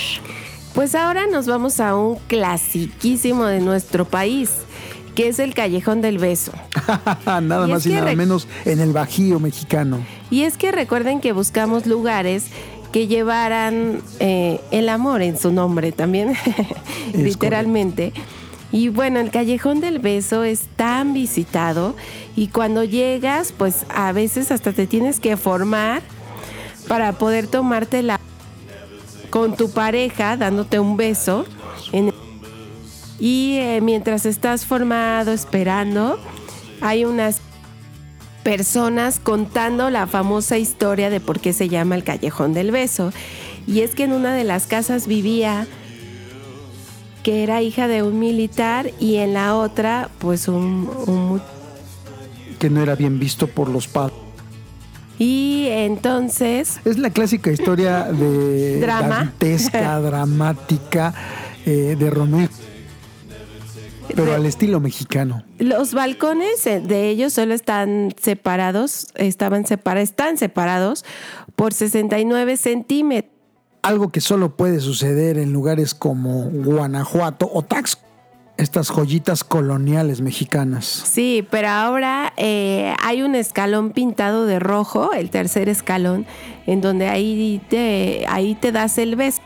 [0.75, 4.51] Pues ahora nos vamos a un clasiquísimo de nuestro país,
[5.15, 6.51] que es el Callejón del Beso.
[7.25, 10.05] nada Y más y nada menos en el Bajío mexicano.
[10.29, 12.47] Y es que recuerden que buscamos lugares
[12.91, 16.33] que llevaran eh, el amor en su nombre también,
[17.13, 18.13] literalmente.
[18.71, 21.95] Y bueno, el Callejón del Beso es tan visitado
[22.35, 26.01] y cuando llegas, pues a veces hasta te tienes que formar
[26.87, 28.19] para poder tomártela
[29.29, 31.45] con tu pareja dándote un beso.
[31.91, 32.13] en-
[33.19, 36.19] y eh, mientras estás formado, esperando,
[36.81, 37.39] hay unas
[38.43, 43.11] personas contando la famosa historia de por qué se llama el Callejón del Beso.
[43.67, 45.65] Y es que en una de las casas vivía
[47.23, 51.41] que era hija de un militar y en la otra pues un, un
[52.59, 54.15] Que no era bien visto por los padres.
[55.17, 59.07] y entonces Es la clásica historia de Drama.
[59.17, 61.15] dantesca, dramática
[61.65, 62.49] eh, de Romeo.
[64.15, 65.43] Pero De- al estilo mexicano.
[65.59, 71.03] los balcones eh, de ellos solo están separados, estaban separa- están separados
[71.55, 73.31] por 69 centímetros.
[73.81, 77.99] Algo que solo puede suceder en lugares como Guanajuato o Tax.
[78.57, 80.85] Estas joyitas coloniales mexicanas.
[80.85, 86.25] Sí, pero ahora eh, hay un escalón pintado de rojo, el tercer escalón,
[86.65, 89.41] en donde ahí te, ahí te das el beso.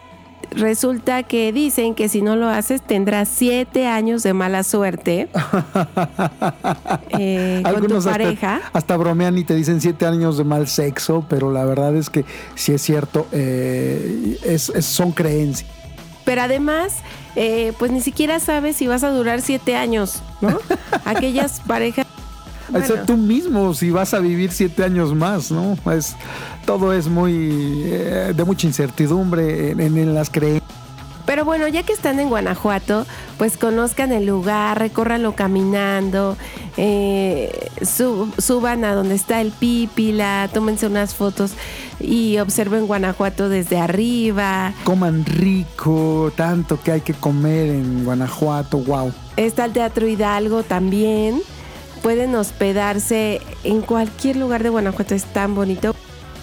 [0.51, 5.29] Resulta que dicen que si no lo haces tendrás siete años de mala suerte
[7.09, 8.61] eh, con tu Algunos hasta, pareja.
[8.73, 12.25] hasta bromean y te dicen siete años de mal sexo, pero la verdad es que
[12.55, 15.69] si es cierto, eh, es- es- son creencias.
[16.25, 16.95] Pero además,
[17.35, 20.59] eh, pues ni siquiera sabes si vas a durar siete años, ¿no?
[21.05, 22.05] Aquellas parejas.
[22.71, 23.05] Bueno.
[23.05, 25.77] tú mismo si vas a vivir siete años más, ¿no?
[25.91, 26.15] Es,
[26.65, 30.63] todo es muy eh, de mucha incertidumbre en, en las creencias.
[31.25, 33.05] Pero bueno, ya que están en Guanajuato,
[33.37, 36.35] pues conozcan el lugar, recórranlo caminando,
[36.75, 41.51] eh, su- suban a donde está el Pípila, tómense unas fotos
[41.99, 44.73] y observen Guanajuato desde arriba.
[44.83, 49.13] Coman rico, tanto que hay que comer en Guanajuato, wow.
[49.37, 51.41] Está el Teatro Hidalgo también.
[52.01, 55.95] Pueden hospedarse en cualquier lugar de Guanajuato, es tan bonito.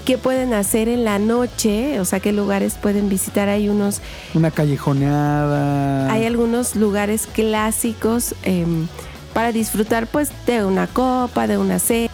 [0.05, 1.99] ¿Qué pueden hacer en la noche?
[1.99, 3.49] O sea, ¿qué lugares pueden visitar?
[3.49, 4.01] Hay unos
[4.35, 6.13] Una callejoneada.
[6.13, 8.87] Hay algunos lugares clásicos em,
[9.35, 12.13] para disfrutar pues de una copa, de una cena.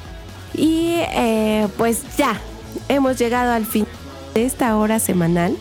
[0.54, 2.40] Y eh, pues ya,
[2.88, 3.86] hemos llegado al fin
[4.34, 5.56] de esta hora semanal.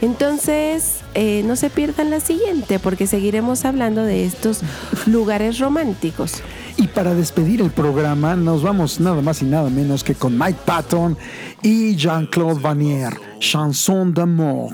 [0.00, 4.60] Entonces, eh, no se pierdan la siguiente porque seguiremos hablando de estos
[5.06, 6.42] lugares románticos.
[6.80, 10.60] Y para despedir el programa, nos vamos nada más y nada menos que con Mike
[10.64, 11.18] Patton
[11.60, 14.72] y Jean-Claude Vanier, Chanson d'amour,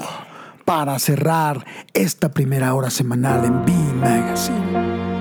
[0.66, 5.13] para cerrar esta primera hora semanal en B Magazine.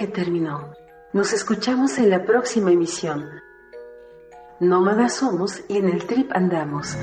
[0.00, 0.72] Viaje terminó.
[1.12, 3.28] Nos escuchamos en la próxima emisión.
[4.60, 6.96] Nómadas somos y en el trip andamos.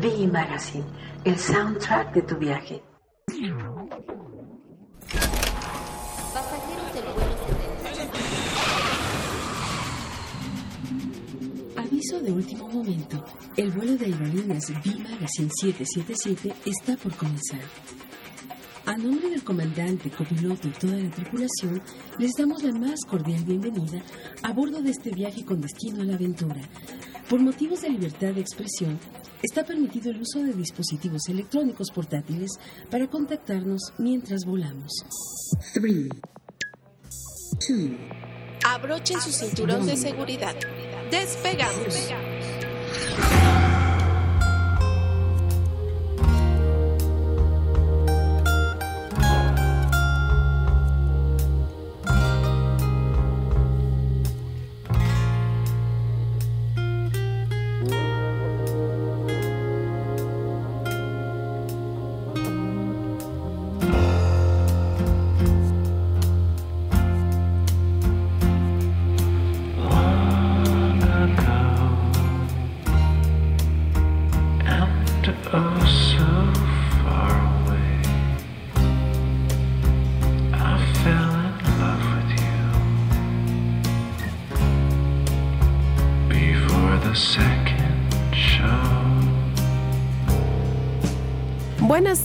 [0.00, 0.86] V Magazine,
[1.24, 2.82] el soundtrack de tu viaje.
[11.76, 13.24] Aviso de último momento.
[14.68, 17.60] El vuelo de aerolíneas V Magazine 777 está por comenzar.
[18.84, 21.80] A nombre del comandante, copiloto y toda la tripulación,
[22.18, 24.02] les damos la más cordial bienvenida
[24.42, 26.60] a bordo de este viaje con destino a la aventura.
[27.28, 28.98] Por motivos de libertad de expresión,
[29.42, 32.50] está permitido el uso de dispositivos electrónicos portátiles
[32.90, 34.92] para contactarnos mientras volamos.
[35.72, 36.08] 3,
[37.68, 37.90] 2,
[38.66, 40.54] Abrochen su cinturón de seguridad.
[41.10, 41.94] Despegamos.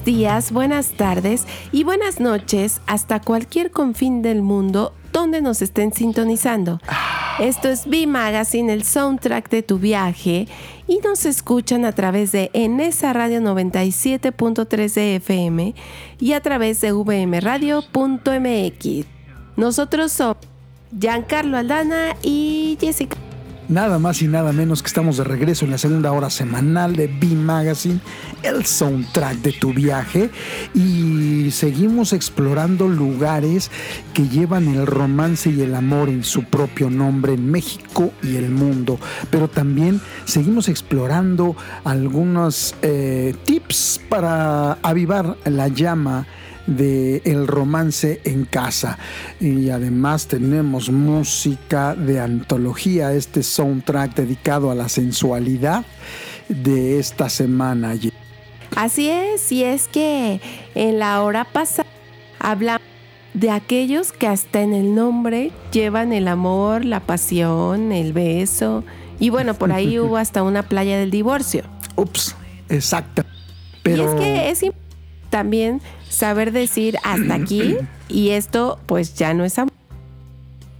[0.05, 6.79] Días, buenas tardes y buenas noches hasta cualquier confín del mundo donde nos estén sintonizando.
[7.39, 10.47] Esto es B Magazine, el soundtrack de tu viaje,
[10.87, 15.73] y nos escuchan a través de Enesa Radio 97.3 de FM
[16.19, 17.87] y a través de vmradio.mx.
[19.57, 20.37] Nosotros somos
[20.97, 23.17] Giancarlo Aldana y Jessica.
[23.67, 27.07] Nada más y nada menos que estamos de regreso en la segunda hora semanal de
[27.07, 27.99] B Magazine,
[28.43, 30.29] el soundtrack de tu viaje.
[30.75, 33.71] Y seguimos explorando lugares
[34.13, 38.51] que llevan el romance y el amor en su propio nombre en México y el
[38.51, 38.99] mundo.
[39.31, 46.27] Pero también seguimos explorando algunos eh, tips para avivar la llama
[46.67, 48.97] de el romance en casa
[49.39, 55.85] y además tenemos música de antología este soundtrack dedicado a la sensualidad
[56.49, 57.95] de esta semana
[58.75, 60.41] Así es, y es que
[60.73, 61.87] en la hora pasada
[62.39, 62.81] hablamos
[63.33, 68.83] de aquellos que hasta en el nombre llevan el amor, la pasión, el beso
[69.19, 71.63] Y bueno, por ahí hubo hasta una playa del divorcio.
[71.95, 72.35] Ups,
[72.69, 73.23] exacto.
[73.85, 74.73] Y es que es im-
[75.35, 77.75] también saber decir hasta aquí
[78.07, 79.73] y esto pues ya no es amor.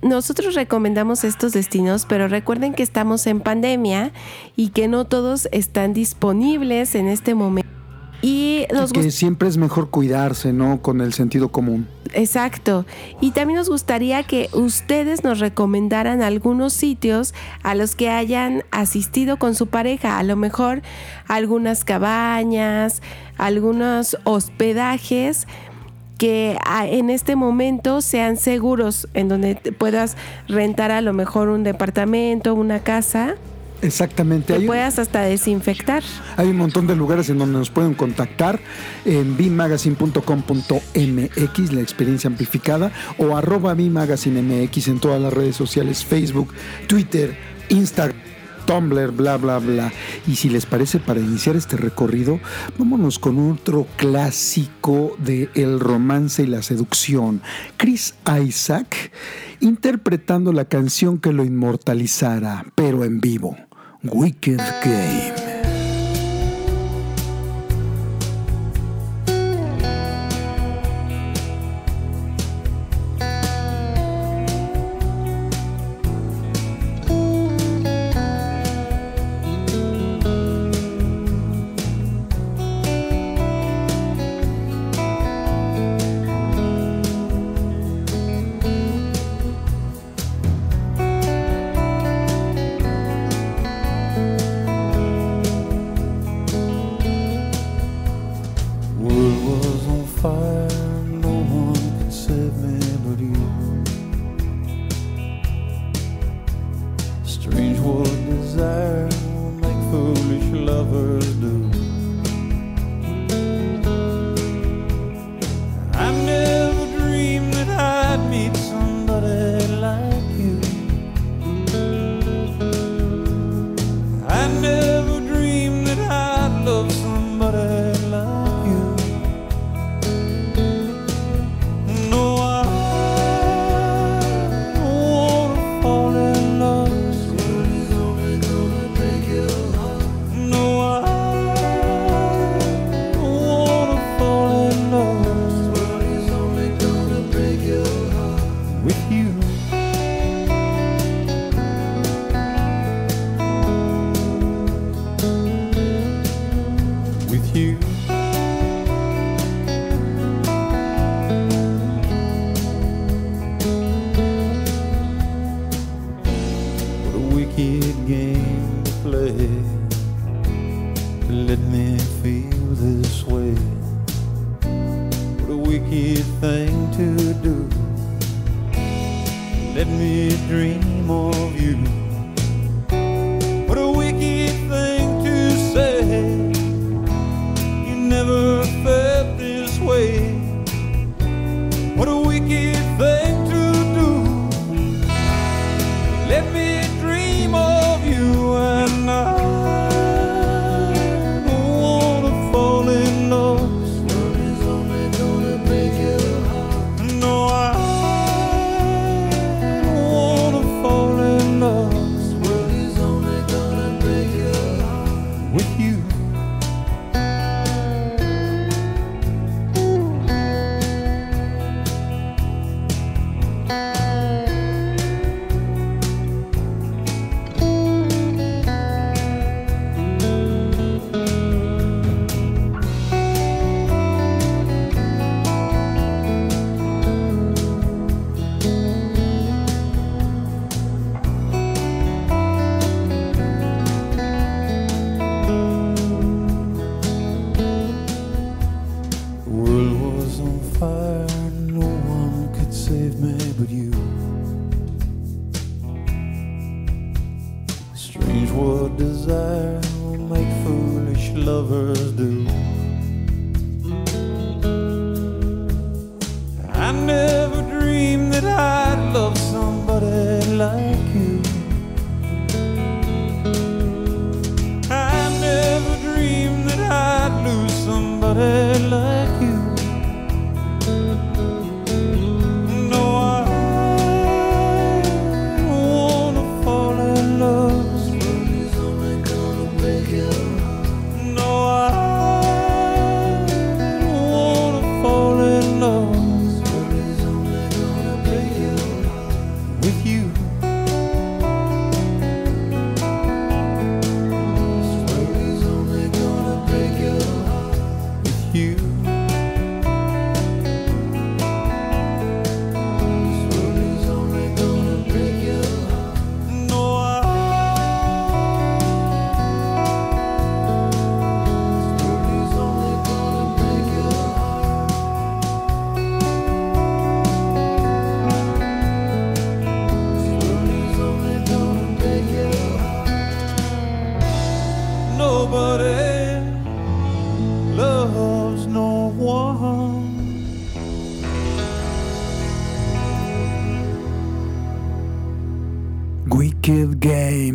[0.02, 4.14] Nosotros recomendamos estos destinos, pero recuerden que estamos en pandemia
[4.56, 7.75] y que no todos están disponibles en este momento.
[8.26, 10.82] Y nos que siempre es mejor cuidarse, ¿no?
[10.82, 11.88] Con el sentido común.
[12.14, 12.86] Exacto.
[13.22, 19.38] Y también nos gustaría que ustedes nos recomendaran algunos sitios a los que hayan asistido
[19.38, 20.18] con su pareja.
[20.18, 20.82] A lo mejor
[21.28, 23.04] algunas cabañas,
[23.38, 25.46] algunos hospedajes
[26.18, 30.18] que en este momento sean seguros, en donde puedas
[30.48, 33.36] rentar a lo mejor un departamento, una casa,
[33.86, 34.54] Exactamente.
[34.54, 36.04] que Hay, puedas hasta desinfectar.
[36.38, 38.60] hay un montón de lugares en donde nos pueden contactar
[39.06, 46.54] en bmagazine.com.mx, la experiencia amplificada, o arroba bmagazinemx en todas las redes sociales, Facebook,
[46.88, 47.38] Twitter,
[47.70, 48.26] Instagram.
[48.66, 49.94] Tumblr, bla, bla, bla.
[50.28, 52.40] Y si les parece, para iniciar este recorrido,
[52.80, 57.44] vámonos con otro clásico de el romance y la seducción.
[57.78, 59.12] Chris Isaac
[59.60, 63.56] interpretando la canción que lo inmortalizara, pero en vivo.
[64.12, 65.45] Wicked Game.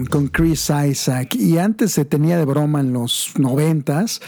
[0.09, 1.35] Con Chris Isaac.
[1.35, 4.21] Y antes se tenía de broma en los noventas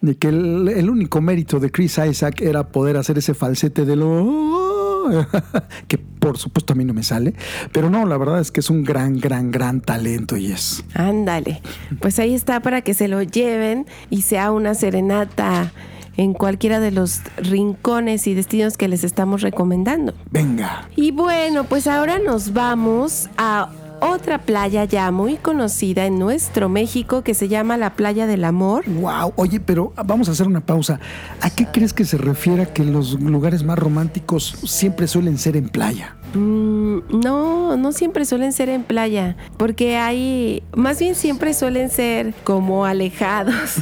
[0.00, 3.96] de que el, el único mérito de Chris Isaac era poder hacer ese falsete de
[3.96, 4.60] lo
[5.88, 7.34] que por supuesto a mí no me sale,
[7.72, 10.84] pero no, la verdad es que es un gran, gran, gran talento y es.
[10.94, 11.62] Ándale,
[12.00, 15.72] pues ahí está para que se lo lleven y sea una serenata
[16.16, 20.12] en cualquiera de los rincones y destinos que les estamos recomendando.
[20.30, 20.88] Venga.
[20.96, 23.70] Y bueno, pues ahora nos vamos a
[24.00, 28.84] otra playa ya muy conocida en nuestro México que se llama la Playa del Amor.
[28.86, 31.00] Wow, oye, pero vamos a hacer una pausa.
[31.40, 35.68] ¿A qué crees que se refiere que los lugares más románticos siempre suelen ser en
[35.68, 36.16] playa?
[36.34, 42.34] Mm, no, no siempre suelen ser en playa, porque hay, más bien siempre suelen ser
[42.44, 43.76] como alejados,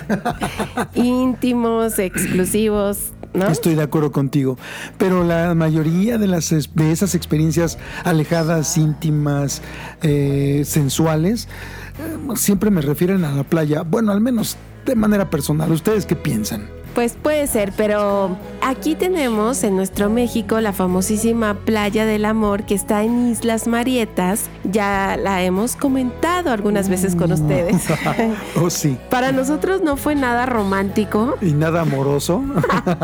[0.95, 3.13] íntimos, exclusivos.
[3.35, 4.59] Estoy de acuerdo contigo,
[4.97, 9.63] pero la mayoría de las de esas experiencias alejadas, íntimas,
[10.03, 11.49] eh, sensuales,
[11.99, 13.83] eh, siempre me refieren a la playa.
[13.83, 14.57] Bueno, al menos
[14.87, 15.71] de manera personal.
[15.71, 16.78] ¿Ustedes qué piensan?
[16.99, 22.75] Pues puede ser, pero aquí tenemos en nuestro México la famosísima Playa del Amor que
[22.75, 24.51] está en Islas Marietas.
[24.65, 27.85] Ya la hemos comentado algunas veces con ustedes.
[28.61, 28.99] oh, sí.
[29.11, 31.37] Para nosotros no fue nada romántico.
[31.41, 32.43] ¿Y nada amoroso?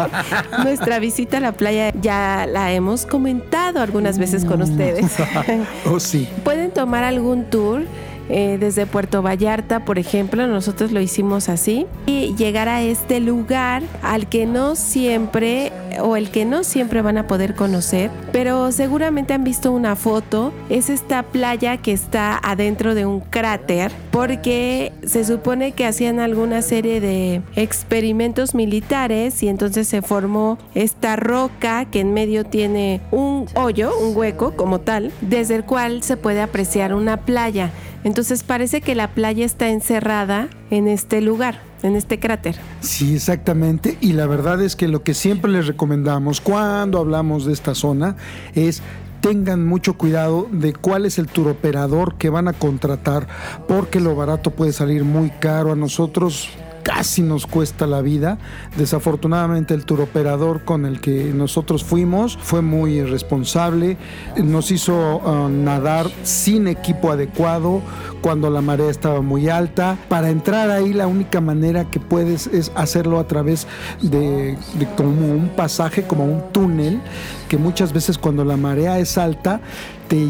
[0.65, 5.12] Nuestra visita a la playa ya la hemos comentado algunas veces con ustedes.
[5.87, 6.29] oh, sí.
[6.43, 7.83] Pueden tomar algún tour
[8.29, 13.83] eh, desde Puerto Vallarta, por ejemplo, nosotros lo hicimos así, y llegar a este lugar
[14.03, 19.35] al que no siempre o el que no siempre van a poder conocer, pero seguramente
[19.35, 25.25] han visto una foto, es esta playa que está adentro de un cráter, porque se
[25.25, 32.01] supone que hacían alguna serie de experimentos militares y entonces se formó esta roca que
[32.01, 36.95] en medio tiene un hoyo, un hueco como tal, desde el cual se puede apreciar
[36.95, 37.71] una playa.
[38.05, 42.57] Entonces parece que la playa está encerrada en este lugar, en este cráter.
[42.81, 43.97] Sí, exactamente.
[44.01, 48.17] Y la verdad es que lo que siempre les recomendamos cuando hablamos de esta zona
[48.55, 48.83] es
[49.25, 53.27] tengan mucho cuidado de cuál es el turoperador que van a contratar,
[53.67, 56.51] porque lo barato puede salir muy caro a nosotros.
[56.85, 58.39] Casi nos cuesta la vida.
[58.77, 63.97] Desafortunadamente el turoperador con el que nosotros fuimos fue muy irresponsable.
[64.36, 67.81] Nos hizo uh, nadar sin equipo adecuado
[68.20, 69.97] cuando la marea estaba muy alta.
[70.09, 73.66] Para entrar ahí la única manera que puedes es hacerlo a través
[74.02, 74.56] de
[74.94, 77.01] como un pasaje, como un túnel,
[77.48, 79.62] que muchas veces cuando la marea es alta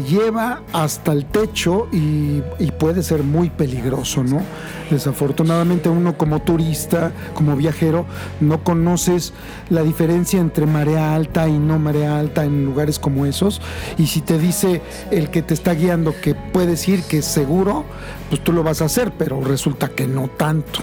[0.07, 4.41] lleva hasta el techo y, y puede ser muy peligroso, ¿no?
[4.89, 8.05] Desafortunadamente uno como turista, como viajero,
[8.39, 9.33] no conoces
[9.69, 13.61] la diferencia entre marea alta y no marea alta en lugares como esos.
[13.97, 14.81] Y si te dice
[15.11, 17.85] el que te está guiando que puedes ir, que es seguro,
[18.29, 20.81] pues tú lo vas a hacer, pero resulta que no tanto.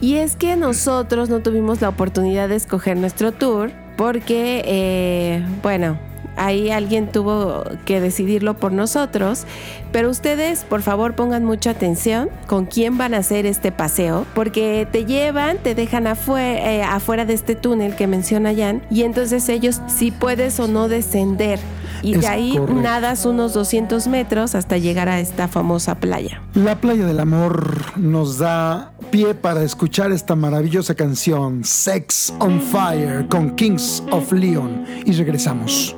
[0.00, 5.98] Y es que nosotros no tuvimos la oportunidad de escoger nuestro tour porque, eh, bueno,
[6.40, 9.44] ahí alguien tuvo que decidirlo por nosotros.
[9.92, 14.86] Pero ustedes, por favor, pongan mucha atención con quién van a hacer este paseo, porque
[14.90, 19.48] te llevan, te dejan afuera, eh, afuera de este túnel que menciona Jan, y entonces
[19.48, 21.58] ellos si puedes o no descender.
[22.02, 22.80] Y Es de ahí correcto.
[22.80, 26.40] nadas unos 200 metros hasta llegar a esta famosa playa.
[26.54, 33.26] La playa del amor nos da pie para escuchar esta maravillosa canción Sex on Fire
[33.28, 35.96] con Kings of Leon y regresamos.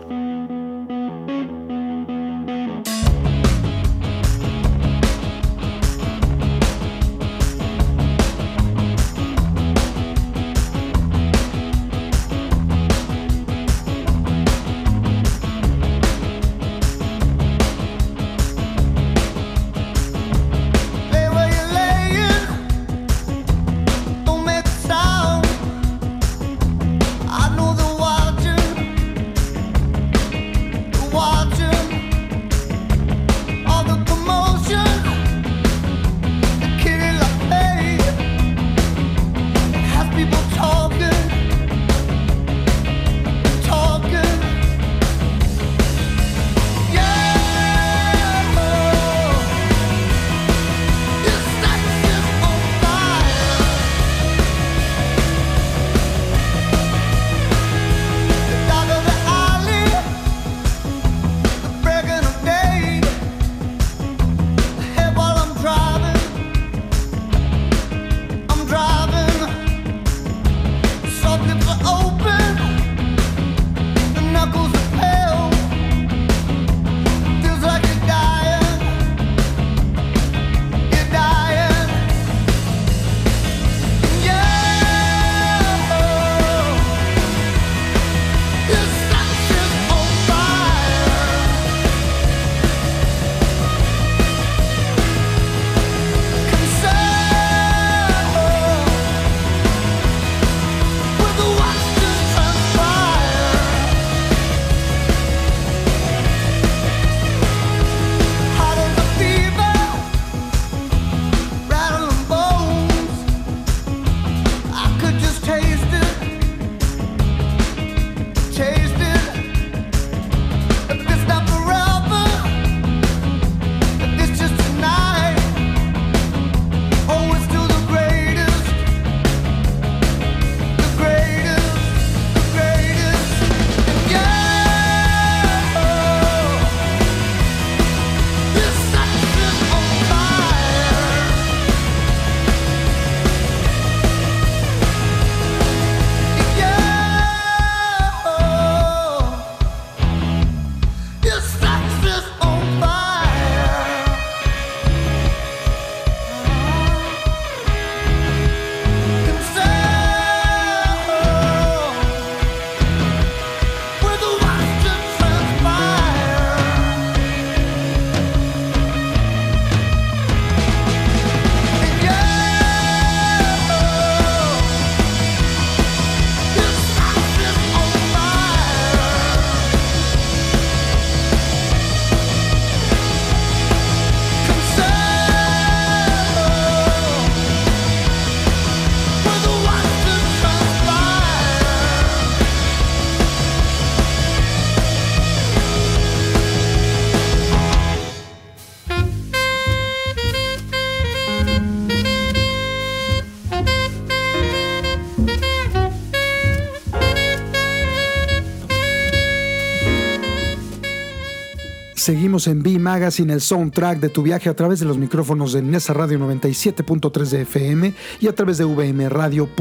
[212.03, 215.63] Seguimos en B Magazine, el soundtrack de tu viaje a través de los micrófonos de
[215.63, 219.53] Nesa Radio 97.3 de FM y a través de vmradio.mx.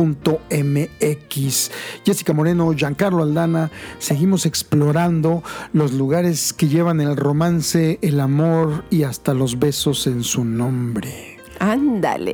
[2.04, 3.70] Jessica Moreno, Giancarlo Aldana,
[4.00, 10.24] seguimos explorando los lugares que llevan el romance, el amor y hasta los besos en
[10.24, 11.38] su nombre.
[11.60, 12.34] Ándale.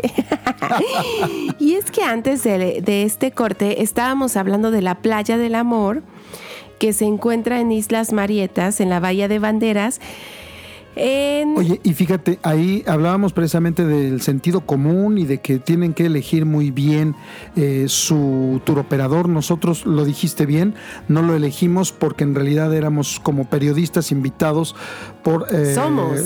[1.59, 6.01] y es que antes de, de este corte estábamos hablando de la playa del amor
[6.79, 9.99] que se encuentra en Islas Marietas, en la Bahía de Banderas.
[11.55, 16.45] Oye, y fíjate, ahí hablábamos precisamente del sentido común y de que tienen que elegir
[16.45, 17.15] muy bien
[17.55, 19.29] eh, su tour operador.
[19.29, 20.73] Nosotros lo dijiste bien,
[21.07, 24.75] no lo elegimos porque en realidad éramos como periodistas invitados
[25.27, 25.45] por...
[25.53, 26.21] eh, Somos.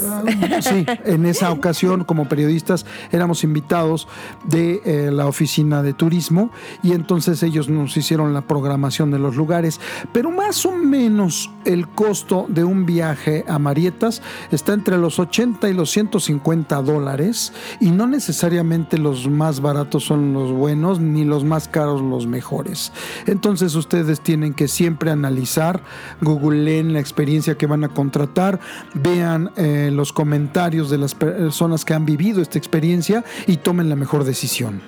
[0.62, 4.08] Sí, en esa ocasión como periodistas éramos invitados
[4.44, 6.52] de eh, la oficina de turismo
[6.84, 9.80] y entonces ellos nos hicieron la programación de los lugares,
[10.14, 14.22] pero más o menos el costo de un viaje a Marietas
[14.52, 20.32] está entre los 80 y los 150 dólares y no necesariamente los más baratos son
[20.34, 22.92] los buenos ni los más caros los mejores.
[23.26, 25.82] Entonces ustedes tienen que siempre analizar,
[26.22, 28.60] googleen la experiencia que van a contratar,
[28.94, 33.96] vean eh, los comentarios de las personas que han vivido esta experiencia y tomen la
[33.96, 34.82] mejor decisión.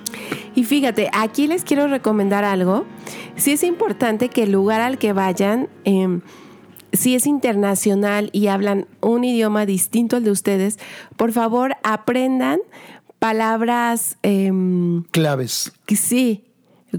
[0.55, 2.85] Y fíjate, aquí les quiero recomendar algo.
[3.35, 6.19] Sí es importante que el lugar al que vayan, eh,
[6.91, 10.77] si es internacional y hablan un idioma distinto al de ustedes,
[11.17, 12.59] por favor aprendan
[13.19, 14.17] palabras...
[14.23, 14.51] Eh,
[15.11, 15.71] Claves.
[15.87, 16.43] sí,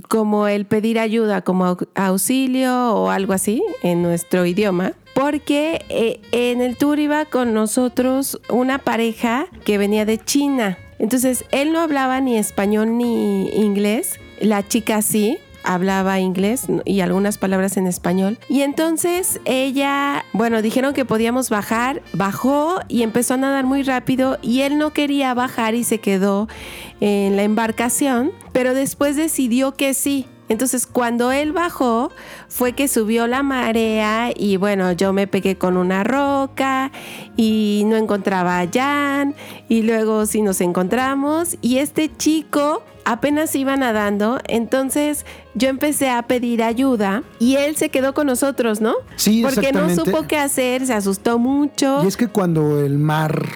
[0.09, 4.95] como el pedir ayuda, como au- auxilio o algo así en nuestro idioma.
[5.15, 10.79] Porque eh, en el tour iba con nosotros una pareja que venía de China.
[10.99, 14.19] Entonces él no hablaba ni español ni inglés.
[14.41, 18.39] La chica sí hablaba inglés y algunas palabras en español.
[18.49, 24.39] Y entonces ella, bueno, dijeron que podíamos bajar, bajó y empezó a nadar muy rápido
[24.43, 26.49] y él no quería bajar y se quedó
[27.01, 30.27] en la embarcación, pero después decidió que sí.
[30.49, 32.11] Entonces cuando él bajó
[32.49, 36.93] fue que subió la marea y bueno, yo me pegué con una roca
[37.37, 39.35] y no encontraba a Jan
[39.69, 46.23] y luego sí nos encontramos y este chico apenas iba nadando, entonces yo empecé a
[46.23, 48.95] pedir ayuda y él se quedó con nosotros, ¿no?
[49.17, 52.03] Sí, Porque no supo qué hacer, se asustó mucho.
[52.03, 53.47] Y es que cuando el mar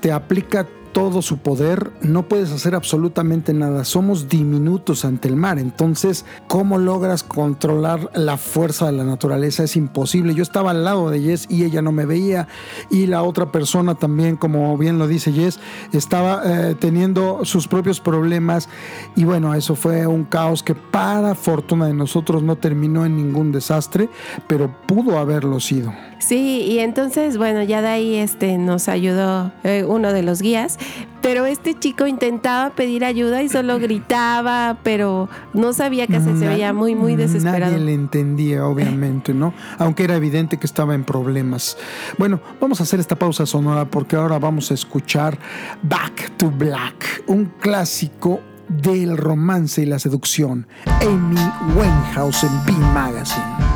[0.00, 3.84] te aplica todo su poder, no puedes hacer absolutamente nada.
[3.84, 5.58] Somos diminutos ante el mar.
[5.58, 9.64] Entonces, ¿cómo logras controlar la fuerza de la naturaleza?
[9.64, 10.34] Es imposible.
[10.34, 12.48] Yo estaba al lado de Jess y ella no me veía.
[12.90, 15.60] Y la otra persona también, como bien lo dice Jess,
[15.92, 18.68] estaba eh, teniendo sus propios problemas.
[19.16, 23.52] Y bueno, eso fue un caos que para fortuna de nosotros no terminó en ningún
[23.52, 24.08] desastre,
[24.46, 25.92] pero pudo haberlo sido.
[26.18, 30.78] Sí, y entonces, bueno, ya de ahí este, nos ayudó eh, uno de los guías,
[31.22, 36.48] pero este chico intentaba pedir ayuda y solo gritaba, pero no sabía qué hacer, se
[36.48, 37.72] veía muy, muy desesperado.
[37.72, 39.52] Nadie le entendía, obviamente, ¿no?
[39.78, 41.76] Aunque era evidente que estaba en problemas.
[42.18, 45.38] Bueno, vamos a hacer esta pausa sonora porque ahora vamos a escuchar
[45.82, 50.66] Back to Black, un clásico del romance y la seducción.
[51.02, 51.40] Amy
[51.76, 53.69] Winehouse en B Magazine.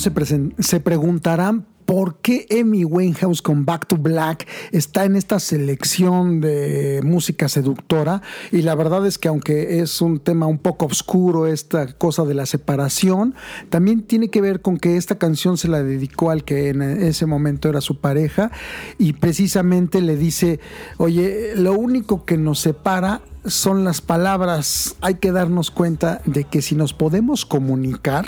[0.00, 0.12] Se,
[0.58, 7.00] se preguntarán por qué Amy Winehouse con Back to Black está en esta selección de
[7.02, 8.22] música seductora.
[8.52, 12.34] Y la verdad es que aunque es un tema un poco oscuro, esta cosa de
[12.34, 13.34] la separación,
[13.70, 17.26] también tiene que ver con que esta canción se la dedicó al que en ese
[17.26, 18.52] momento era su pareja
[18.96, 20.60] y precisamente le dice,
[20.96, 24.96] oye, lo único que nos separa son las palabras.
[25.00, 28.26] Hay que darnos cuenta de que si nos podemos comunicar,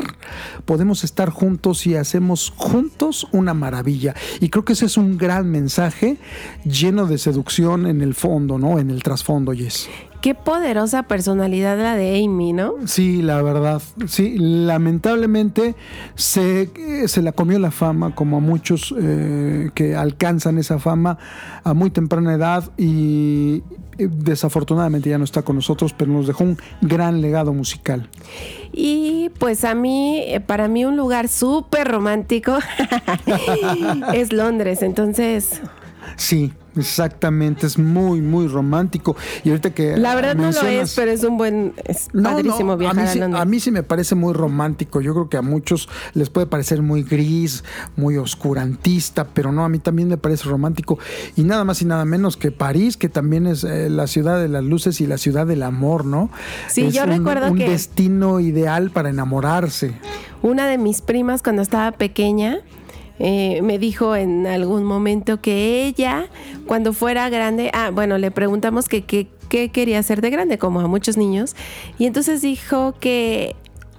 [0.64, 4.14] podemos estar juntos y hacemos juntos una maravilla.
[4.40, 6.16] Y creo que ese es un gran mensaje
[6.64, 8.78] lleno de seducción en el fondo, ¿no?
[8.78, 9.88] En el trasfondo, Yes.
[10.22, 12.74] Qué poderosa personalidad la de Amy, ¿no?
[12.86, 13.82] Sí, la verdad.
[14.06, 15.74] Sí, lamentablemente
[16.14, 16.70] se,
[17.08, 21.18] se la comió la fama, como a muchos eh, que alcanzan esa fama
[21.64, 23.64] a muy temprana edad y
[23.98, 28.09] desafortunadamente ya no está con nosotros, pero nos dejó un gran legado musical.
[28.73, 32.59] Y pues a mí, eh, para mí un lugar súper romántico
[34.14, 35.60] es Londres, entonces
[36.16, 39.16] Sí, exactamente, es muy, muy romántico.
[39.44, 39.97] Y ahorita que...
[39.97, 43.02] la verdad no lo es, pero es un buen, es No, padrísimo no, viajar a
[43.02, 43.43] mí, sí, Londres.
[43.43, 45.01] a mí sí me parece muy romántico.
[45.01, 47.64] Yo creo que a muchos les puede parecer muy gris,
[47.97, 50.98] muy oscurantista, pero no, a mí también me parece romántico.
[51.36, 54.48] Y nada más y nada menos que París, que también es eh, la ciudad de
[54.48, 56.30] las luces y la ciudad del amor, ¿no?
[56.68, 59.93] Sí, Es yo un, recuerdo un que- destino ideal para enamorarse.
[60.43, 62.59] Una de mis primas cuando estaba pequeña
[63.18, 66.26] eh, me dijo en algún momento que ella,
[66.66, 69.28] cuando fuera grande, ah, bueno, le preguntamos que qué
[69.70, 71.55] quería hacer de grande, como a muchos niños,
[71.98, 73.55] y entonces dijo que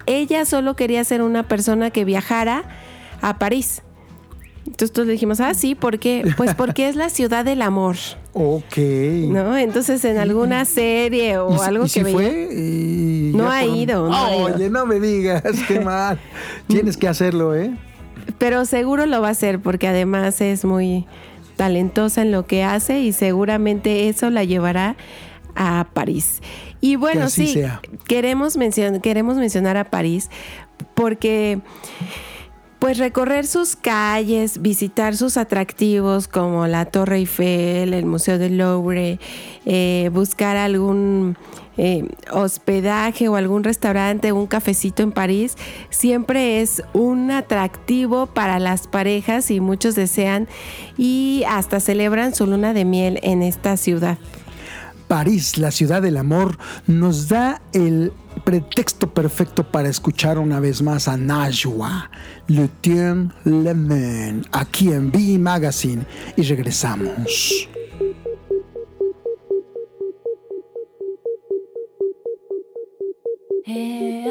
[0.08, 2.64] ella solo quería ser una persona que viajara
[3.22, 3.84] a París.
[4.66, 6.24] Entonces todos le dijimos, ah, sí, ¿por qué?
[6.38, 7.98] Pues porque es la ciudad del amor,
[8.34, 8.78] Ok.
[9.28, 9.56] ¿no?
[9.58, 12.50] Entonces en alguna serie o ¿Y si- algo y que si veía- fue?
[12.52, 14.56] Y No ha ido, no ha ido.
[14.56, 16.20] Oye, no me digas, qué mal.
[16.68, 17.72] Tienes que hacerlo, ¿eh?
[18.38, 21.06] Pero seguro lo va a hacer porque además es muy
[21.56, 24.96] talentosa en lo que hace y seguramente eso la llevará
[25.56, 26.42] a París.
[26.82, 27.80] Y bueno, sí, sea.
[28.08, 30.30] queremos, mencion- queremos mencionar a París
[30.96, 31.60] porque
[32.84, 39.22] pues recorrer sus calles, visitar sus atractivos como la Torre Eiffel, el Museo del Louvre,
[39.66, 41.38] eh, buscar algún
[41.78, 45.56] eh, hospedaje o algún restaurante, un cafecito en París,
[45.92, 50.50] siempre es un atractivo para las parejas y muchos desean
[50.98, 54.18] y hasta celebran su luna de miel en esta ciudad.
[55.08, 61.08] París, la ciudad del amor, nos da el pretexto perfecto para escuchar una vez más
[61.08, 62.10] a Najwa,
[62.48, 66.06] Le Tien Le Main, aquí en B Magazine.
[66.36, 67.68] Y regresamos.
[73.66, 74.26] Et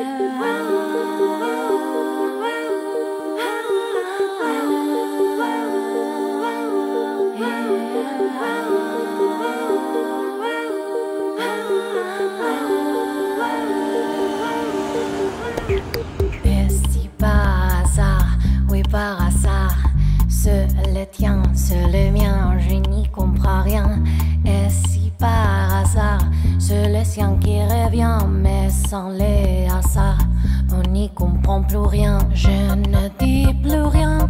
[23.47, 24.03] rien.
[24.45, 26.21] Et si par hasard,
[26.59, 30.19] ce le sien qui revient, mais sans les hasards,
[30.73, 32.19] on n'y comprend plus rien.
[32.35, 34.29] Je ne dis plus rien,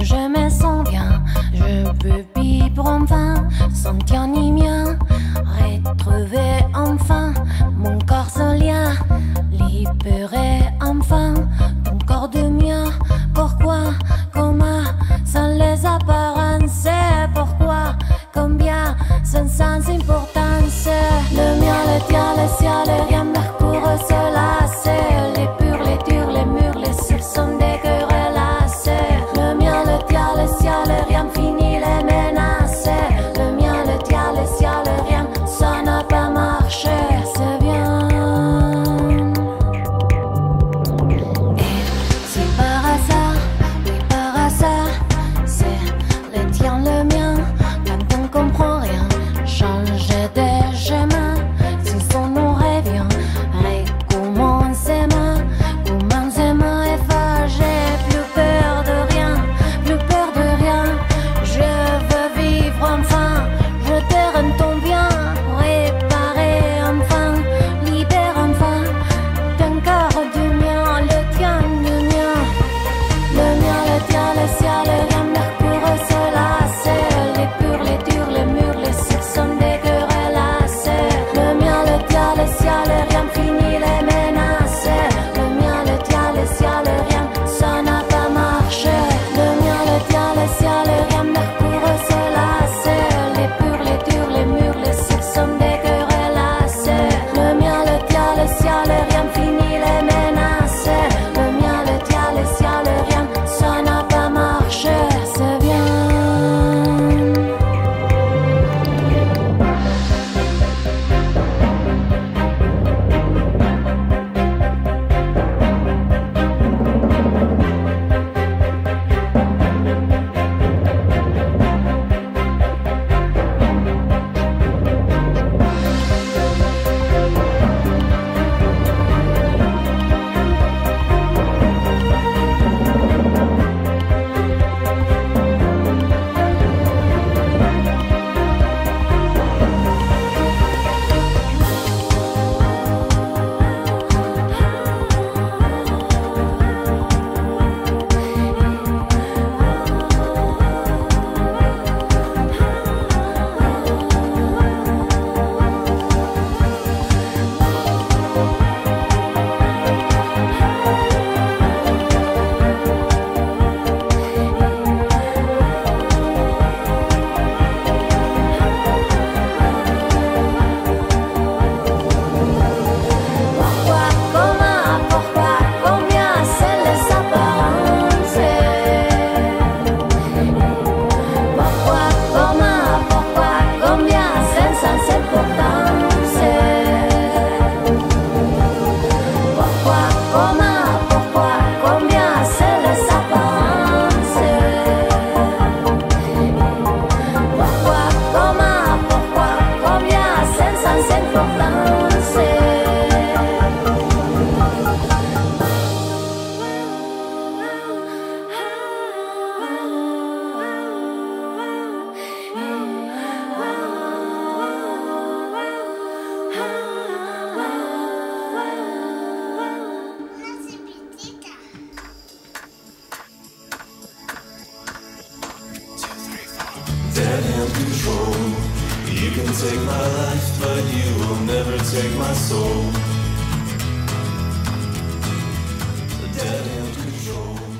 [0.00, 1.22] je me sens bien,
[1.54, 4.28] je peux vivre enfin, sans tien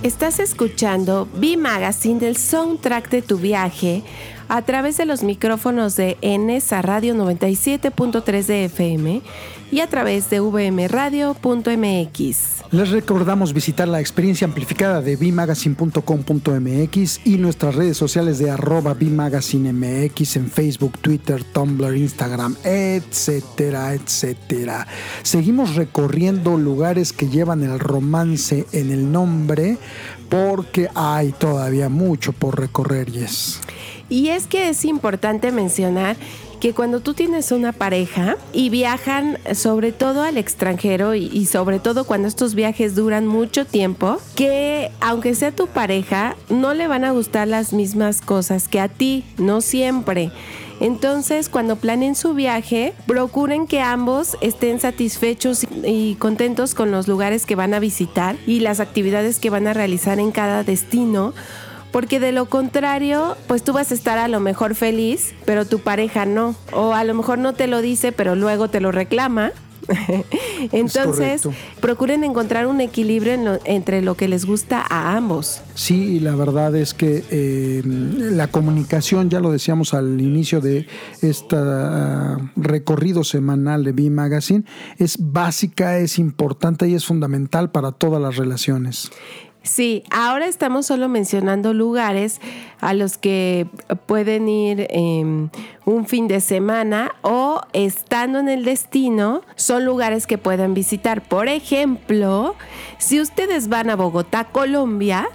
[0.03, 4.03] Estás escuchando B Magazine del soundtrack de tu viaje
[4.49, 9.23] a través de los micrófonos de NSA Radio 97.3 de FM
[9.71, 11.39] y a través de vmradio.mx.
[12.71, 20.37] Les recordamos visitar la experiencia amplificada de bmagazine.com.mx y nuestras redes sociales de arroba bmagazinemx
[20.37, 24.87] en Facebook, Twitter, Tumblr, Instagram, etcétera, etcétera.
[25.23, 29.79] Seguimos recorriendo lugares que llevan el romance en el nombre
[30.29, 33.61] porque hay todavía mucho por recorrer, Yes.
[34.11, 36.19] Y es que es importante mencionar
[36.61, 42.05] que cuando tú tienes una pareja y viajan sobre todo al extranjero y, sobre todo
[42.05, 47.13] cuando estos viajes duran mucho tiempo, que aunque sea tu pareja, no le van a
[47.13, 50.31] gustar las mismas cosas que a ti, no siempre.
[50.81, 57.47] Entonces, cuando planeen su viaje, procuren que ambos estén satisfechos y contentos con los lugares
[57.47, 61.35] que van a visitar y las actividades que van a realizar en cada destino
[61.99, 65.81] porque de lo contrario, pues tú vas a estar a lo mejor feliz, pero tu
[65.81, 66.55] pareja no.
[66.73, 69.51] O a lo mejor no te lo dice, pero luego te lo reclama.
[70.71, 71.43] Entonces,
[71.81, 75.61] procuren encontrar un equilibrio en lo- entre lo que les gusta a ambos.
[75.75, 80.87] Sí, y la verdad es que eh, la comunicación, ya lo decíamos al inicio de
[81.21, 81.57] este
[82.55, 84.63] recorrido semanal de B Magazine,
[84.99, 89.11] es básica, es importante y es fundamental para todas las relaciones.
[89.69, 92.41] Sí, ahora estamos solo mencionando lugares
[92.81, 93.67] a los que
[94.07, 95.23] pueden ir eh,
[95.85, 101.21] un fin de semana o estando en el destino, son lugares que pueden visitar.
[101.21, 102.57] Por ejemplo,
[102.97, 105.29] si ustedes van a Bogotá, Colombia,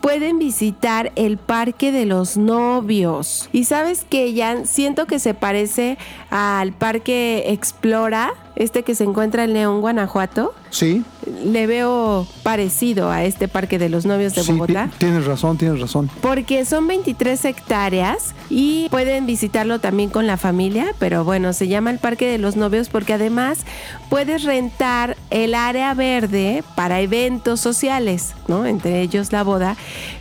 [0.00, 3.50] pueden visitar el Parque de los Novios.
[3.52, 5.98] Y sabes que, Jan, siento que se parece
[6.30, 10.54] al Parque Explora, este que se encuentra en León, Guanajuato.
[10.72, 11.04] Sí,
[11.44, 14.88] Le veo parecido a este Parque de los Novios de sí, Bogotá.
[14.90, 16.10] ti- tienes razón, tienes razón.
[16.22, 21.90] Porque son 23 hectáreas y pueden visitarlo también con la familia, pero bueno, se llama
[21.90, 23.66] el Parque de los Novios porque además
[24.08, 28.64] puedes rentar el área verde para eventos sociales, ¿no?
[28.64, 29.76] Entre ellos la boda,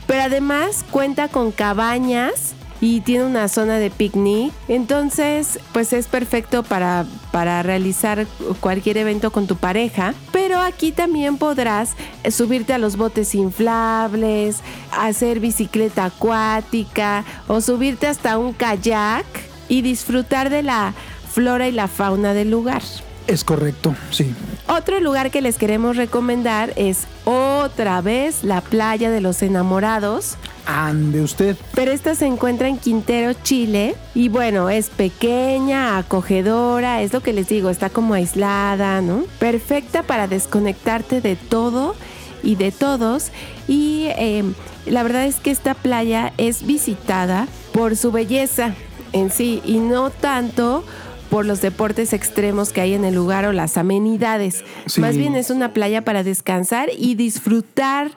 [0.05, 6.63] pero además cuenta con cabañas y tiene una zona de picnic, entonces pues es perfecto
[6.63, 8.25] para, para realizar
[8.59, 11.91] cualquier evento con tu pareja, pero aquí también podrás
[12.29, 19.25] subirte a los botes inflables, hacer bicicleta acuática o subirte hasta un kayak
[19.69, 20.93] y disfrutar de la
[21.31, 22.81] flora y la fauna del lugar.
[23.27, 24.33] Es correcto, sí.
[24.67, 30.37] Otro lugar que les queremos recomendar es otra vez la playa de los enamorados.
[30.65, 31.57] Ande usted.
[31.73, 33.95] Pero esta se encuentra en Quintero, Chile.
[34.15, 39.23] Y bueno, es pequeña, acogedora, es lo que les digo, está como aislada, ¿no?
[39.39, 41.95] Perfecta para desconectarte de todo
[42.43, 43.31] y de todos.
[43.67, 44.43] Y eh,
[44.85, 48.73] la verdad es que esta playa es visitada por su belleza
[49.13, 50.83] en sí y no tanto
[51.31, 54.65] por los deportes extremos que hay en el lugar o las amenidades.
[54.85, 54.99] Sí.
[54.99, 58.11] Más bien es una playa para descansar y disfrutar,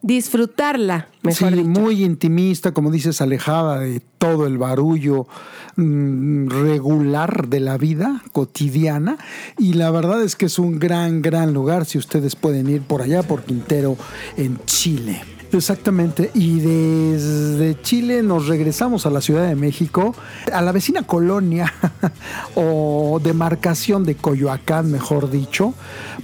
[0.00, 1.68] disfrutarla, mejor sí, dicho.
[1.68, 5.26] muy intimista, como dices, alejada de todo el barullo
[5.76, 9.18] mm, regular de la vida cotidiana.
[9.58, 13.02] Y la verdad es que es un gran, gran lugar si ustedes pueden ir por
[13.02, 13.98] allá, por Quintero,
[14.38, 15.20] en Chile.
[15.56, 20.14] Exactamente, y desde Chile nos regresamos a la Ciudad de México,
[20.52, 21.72] a la vecina colonia
[22.54, 25.74] o demarcación de Coyoacán, mejor dicho,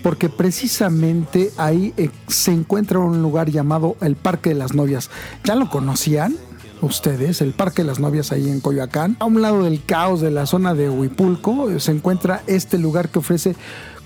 [0.03, 5.11] porque precisamente ahí eh, se encuentra un lugar llamado el Parque de las Novias.
[5.45, 6.37] ¿Ya lo conocían?
[6.83, 9.17] Ustedes, el Parque de las Novias ahí en Coyoacán.
[9.21, 13.09] A un lado del caos de la zona de Huipulco eh, se encuentra este lugar
[13.09, 13.55] que ofrece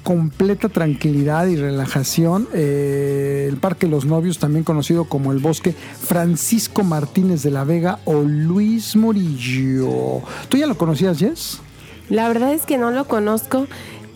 [0.06, 2.46] completa tranquilidad y relajación.
[2.54, 7.98] Eh, el Parque los Novios, también conocido como el Bosque Francisco Martínez de la Vega
[8.04, 10.22] o Luis Murillo.
[10.48, 11.60] ¿Tú ya lo conocías, Jess?
[12.08, 13.66] La verdad es que no lo conozco,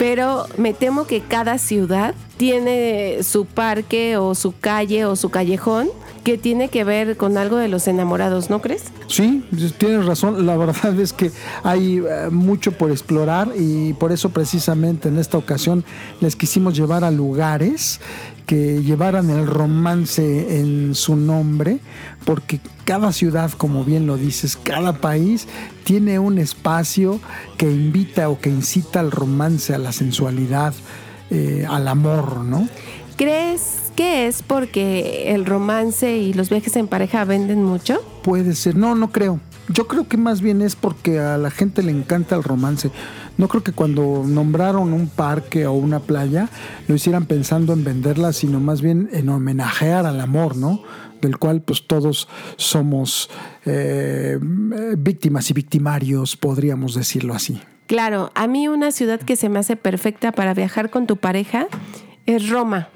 [0.01, 5.90] pero me temo que cada ciudad tiene su parque o su calle o su callejón
[6.24, 8.85] que tiene que ver con algo de los enamorados, ¿no crees?
[9.09, 9.44] Sí,
[9.77, 10.47] tienes razón.
[10.47, 11.31] La verdad es que
[11.62, 15.85] hay eh, mucho por explorar y por eso precisamente en esta ocasión
[16.20, 18.01] les quisimos llevar a lugares
[18.51, 21.78] que llevaran el romance en su nombre,
[22.24, 25.47] porque cada ciudad, como bien lo dices, cada país
[25.85, 27.20] tiene un espacio
[27.56, 30.74] que invita o que incita al romance, a la sensualidad,
[31.31, 32.68] eh, al amor, ¿no?
[33.14, 38.01] ¿Crees que es porque el romance y los viajes en pareja venden mucho?
[38.24, 39.39] Puede ser, no, no creo.
[39.68, 42.90] Yo creo que más bien es porque a la gente le encanta el romance.
[43.40, 46.50] No creo que cuando nombraron un parque o una playa
[46.88, 50.82] lo hicieran pensando en venderla, sino más bien en homenajear al amor, ¿no?
[51.22, 53.30] Del cual pues todos somos
[53.64, 54.38] eh,
[54.98, 57.62] víctimas y victimarios, podríamos decirlo así.
[57.86, 61.66] Claro, a mí una ciudad que se me hace perfecta para viajar con tu pareja
[62.26, 62.90] es Roma.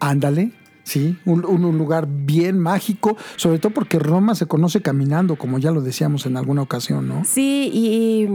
[0.00, 0.54] Ándale,
[0.88, 5.70] sí, un, un- lugar bien mágico, sobre todo porque Roma se conoce caminando, como ya
[5.70, 7.24] lo decíamos en alguna ocasión, ¿no?
[7.24, 8.26] Sí, y,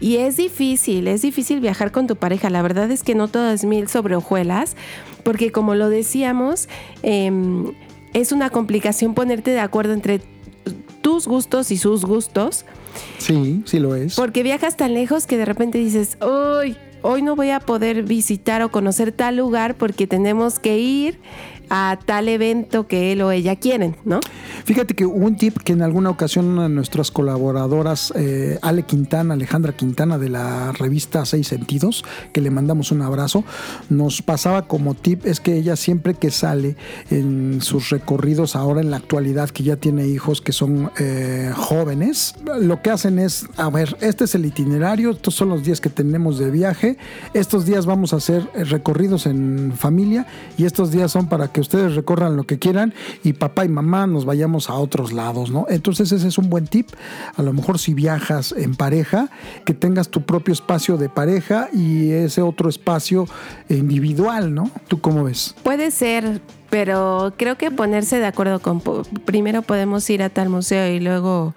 [0.00, 2.50] y es difícil, es difícil viajar con tu pareja.
[2.50, 4.76] La verdad es que no todo es mil sobre hojuelas,
[5.22, 6.68] porque como lo decíamos,
[7.02, 7.72] em,
[8.12, 10.20] es una complicación ponerte de acuerdo entre
[11.00, 12.64] tus gustos y sus gustos,
[13.18, 14.14] Sí, sí lo es.
[14.14, 18.62] porque viajas tan lejos que de repente dices, hoy, hoy no voy a poder visitar
[18.62, 21.18] o conocer tal lugar porque tenemos que ir
[21.70, 24.20] a tal evento que él o ella quieren, ¿no?
[24.64, 28.84] Fíjate que hubo un tip que en alguna ocasión una de nuestras colaboradoras, eh, Ale
[28.84, 33.44] Quintana, Alejandra Quintana de la revista Seis Sentidos, que le mandamos un abrazo,
[33.88, 36.76] nos pasaba como tip, es que ella siempre que sale
[37.10, 42.34] en sus recorridos ahora en la actualidad, que ya tiene hijos que son eh, jóvenes,
[42.60, 45.90] lo que hacen es, a ver, este es el itinerario, estos son los días que
[45.90, 46.96] tenemos de viaje,
[47.34, 50.26] estos días vamos a hacer eh, recorridos en familia
[50.56, 54.06] y estos días son para que ustedes recorran lo que quieran y papá y mamá
[54.06, 55.66] nos vayamos a otros lados, ¿no?
[55.70, 56.88] Entonces ese es un buen tip.
[57.36, 59.30] A lo mejor si viajas en pareja,
[59.64, 63.26] que tengas tu propio espacio de pareja y ese otro espacio
[63.68, 64.70] individual, ¿no?
[64.88, 65.54] ¿Tú cómo ves?
[65.62, 68.82] Puede ser, pero creo que ponerse de acuerdo con...
[69.24, 71.54] Primero podemos ir a tal museo y luego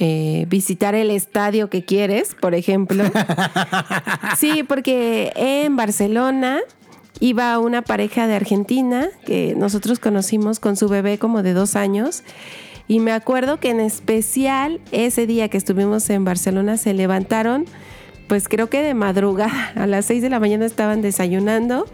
[0.00, 3.04] eh, visitar el estadio que quieres, por ejemplo.
[4.36, 6.58] sí, porque en Barcelona
[7.20, 12.22] iba una pareja de Argentina que nosotros conocimos con su bebé como de dos años.
[12.86, 17.66] Y me acuerdo que en especial ese día que estuvimos en Barcelona se levantaron,
[18.28, 21.86] pues creo que de madrugada, a las 6 de la mañana estaban desayunando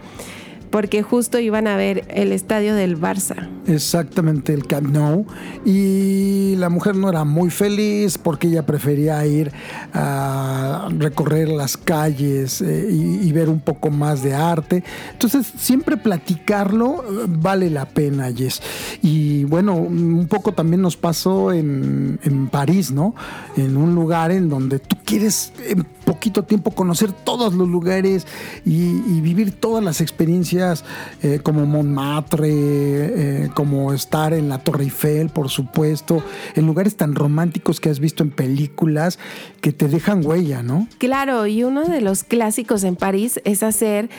[0.75, 3.49] porque justo iban a ver el estadio del Barça.
[3.69, 5.25] Exactamente, el Camp Nou.
[5.65, 9.53] Y la mujer no era muy feliz porque ella prefería ir
[9.93, 14.83] a recorrer las calles eh, y, ver un poco más de arte.
[15.13, 18.61] Entonces, siempre platicarlo eh, vale la pena, Jess.
[19.01, 22.19] Y bueno, un poco también nos pasó en,
[22.51, 23.15] París, ¿no?
[23.57, 28.27] En un lugar en donde tú quieres en poquito tiempo conocer todos los lugares
[28.65, 30.85] y, vivir todas las experiencias
[31.23, 36.23] eh, como Montmartre, eh, como estar en la Torre Eiffel, por supuesto,
[36.55, 39.19] en lugares tan románticos que has visto en películas
[39.61, 40.89] que te dejan huella, ¿no?
[40.99, 44.11] Claro, y uno de los clásicos en París es hacer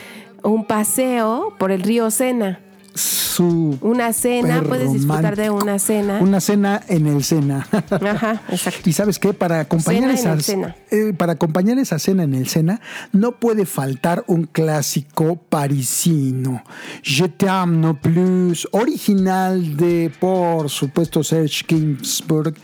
[0.42, 2.60] un paseo por el río Sena.
[2.96, 6.18] Su Una cena, puedes disfrutar de una cena.
[6.22, 7.66] Una cena en el Sena.
[7.90, 8.88] Ajá, exacto.
[8.88, 10.76] Y sabes qué, para acompañar Cena esas, Sena.
[10.90, 12.80] eh, para acompañar esa cena en el Sena,
[13.12, 16.62] no puede faltar un clásico parisino.
[17.02, 22.54] Je t'aime no plus, original de, por supuesto, Serge Gainsbourg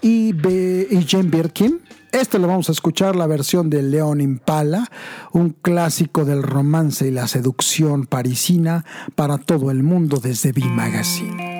[0.00, 1.80] y, Be- y Jane Birkin.
[2.14, 4.88] Este lo vamos a escuchar, la versión de León Impala,
[5.32, 8.84] un clásico del romance y la seducción parisina
[9.16, 11.53] para todo el mundo desde B Magazine.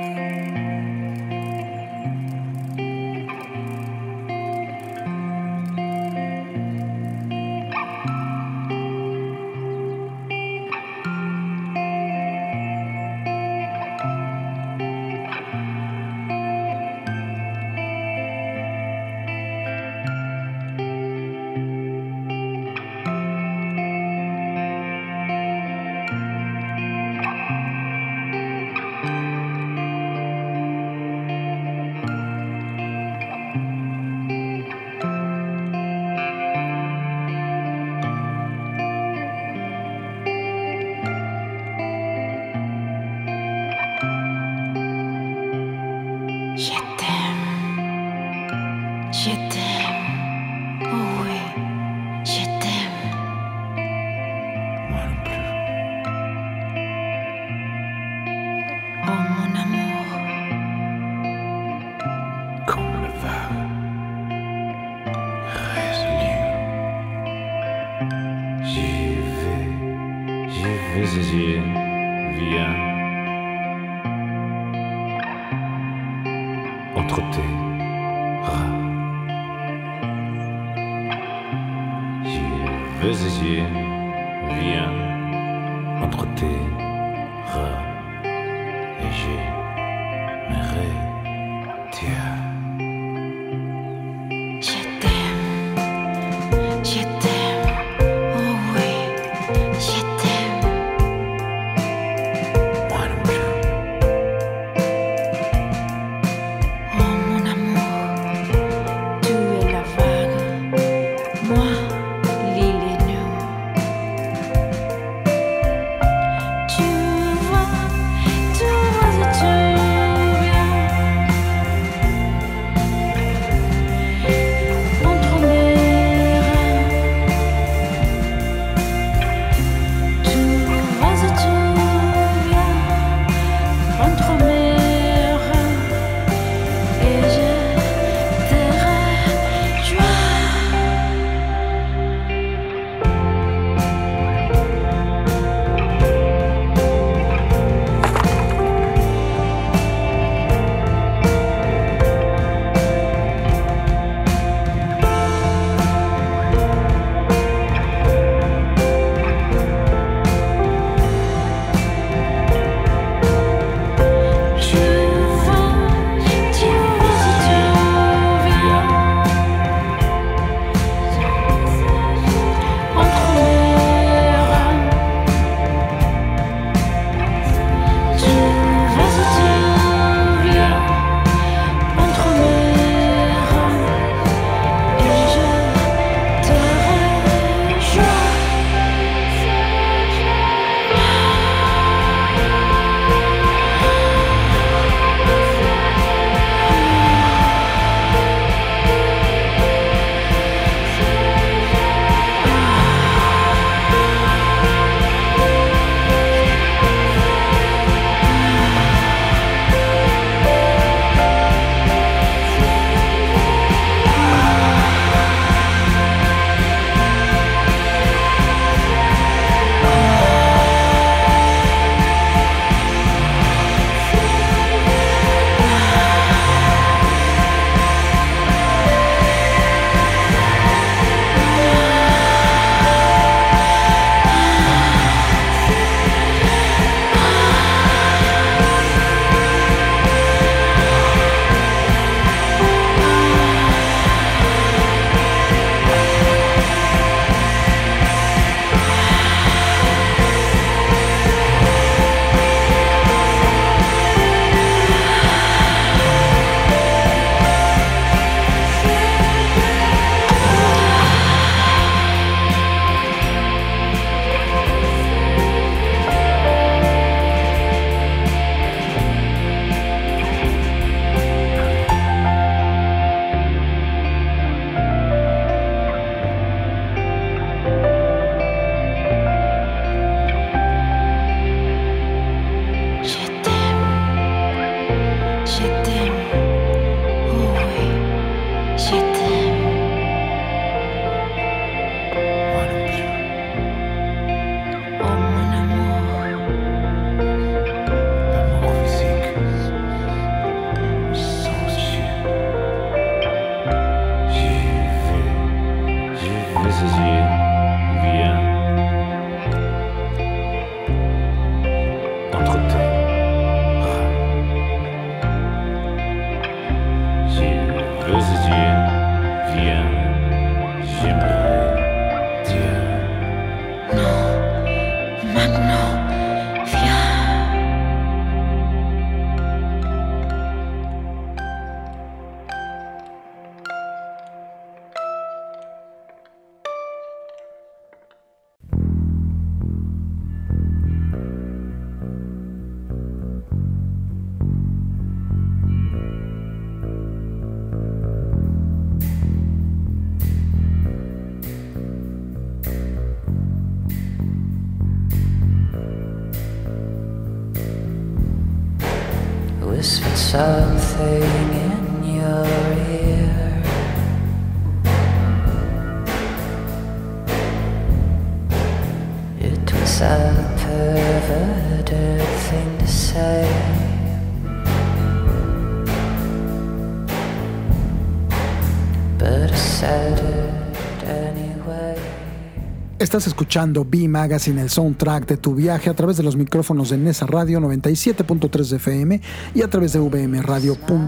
[383.14, 386.98] Estás escuchando B Magazine, el soundtrack de tu viaje a través de los micrófonos de
[386.98, 389.20] Nesa Radio 97.3 de FM
[389.54, 390.98] y a través de vmradio.mx.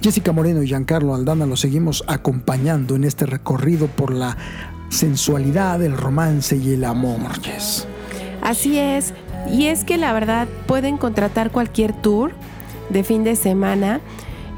[0.00, 4.38] Jessica Moreno y Giancarlo Aldana los seguimos acompañando en este recorrido por la
[4.88, 7.20] sensualidad, el romance y el amor.
[8.40, 9.12] Así es.
[9.52, 12.32] Y es que la verdad pueden contratar cualquier tour
[12.88, 14.00] de fin de semana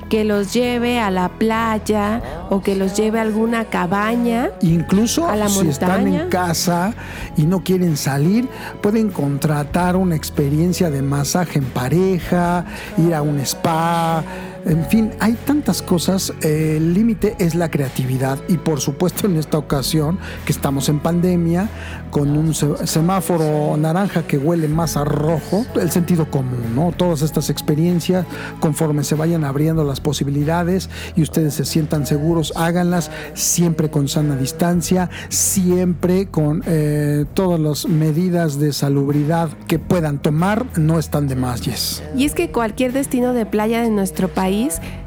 [0.09, 4.51] que los lleve a la playa o que los lleve a alguna cabaña.
[4.60, 6.94] Incluso A la si están en casa
[7.36, 8.48] y no quieren salir,
[8.82, 12.64] pueden contratar una experiencia de masaje en pareja,
[12.98, 14.23] ir a un spa.
[14.66, 16.32] En fin, hay tantas cosas.
[16.43, 18.38] El límite es la creatividad.
[18.48, 21.68] Y por supuesto, en esta ocasión, que estamos en pandemia,
[22.10, 26.93] con un se- semáforo naranja que huele más a rojo, el sentido común, ¿no?
[26.97, 28.26] Todas estas experiencias,
[28.60, 34.36] conforme se vayan abriendo las posibilidades y ustedes se sientan seguros, háganlas siempre con sana
[34.36, 41.36] distancia, siempre con eh, todas las medidas de salubridad que puedan tomar, no están de
[41.36, 42.02] más, Yes.
[42.16, 44.56] Y es que cualquier destino de playa de nuestro país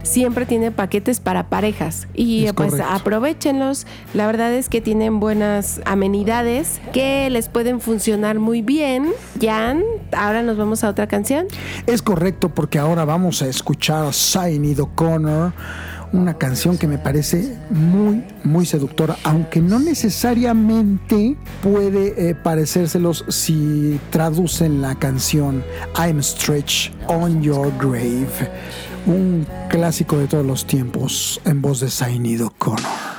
[0.03, 2.07] siempre tiene paquetes para parejas.
[2.13, 2.91] Y Es pues correcto.
[2.91, 3.85] aprovechenlos.
[4.13, 9.11] La verdad es que tienen buenas amenidades que les pueden funcionar muy bien.
[9.41, 11.47] Jan, ahora nos vamos a otra canción.
[11.85, 15.53] Es correcto porque ahora vamos a escuchar a Sinead O'Connor,
[16.11, 23.99] una canción que me parece muy, muy seductora, aunque no necesariamente puede eh, parecérselos si
[24.09, 25.63] traducen la canción
[25.97, 28.27] I'm Stretched on Your Grave,
[29.05, 33.18] un clásico de todos los tiempos en voz de Sinead O'Connor.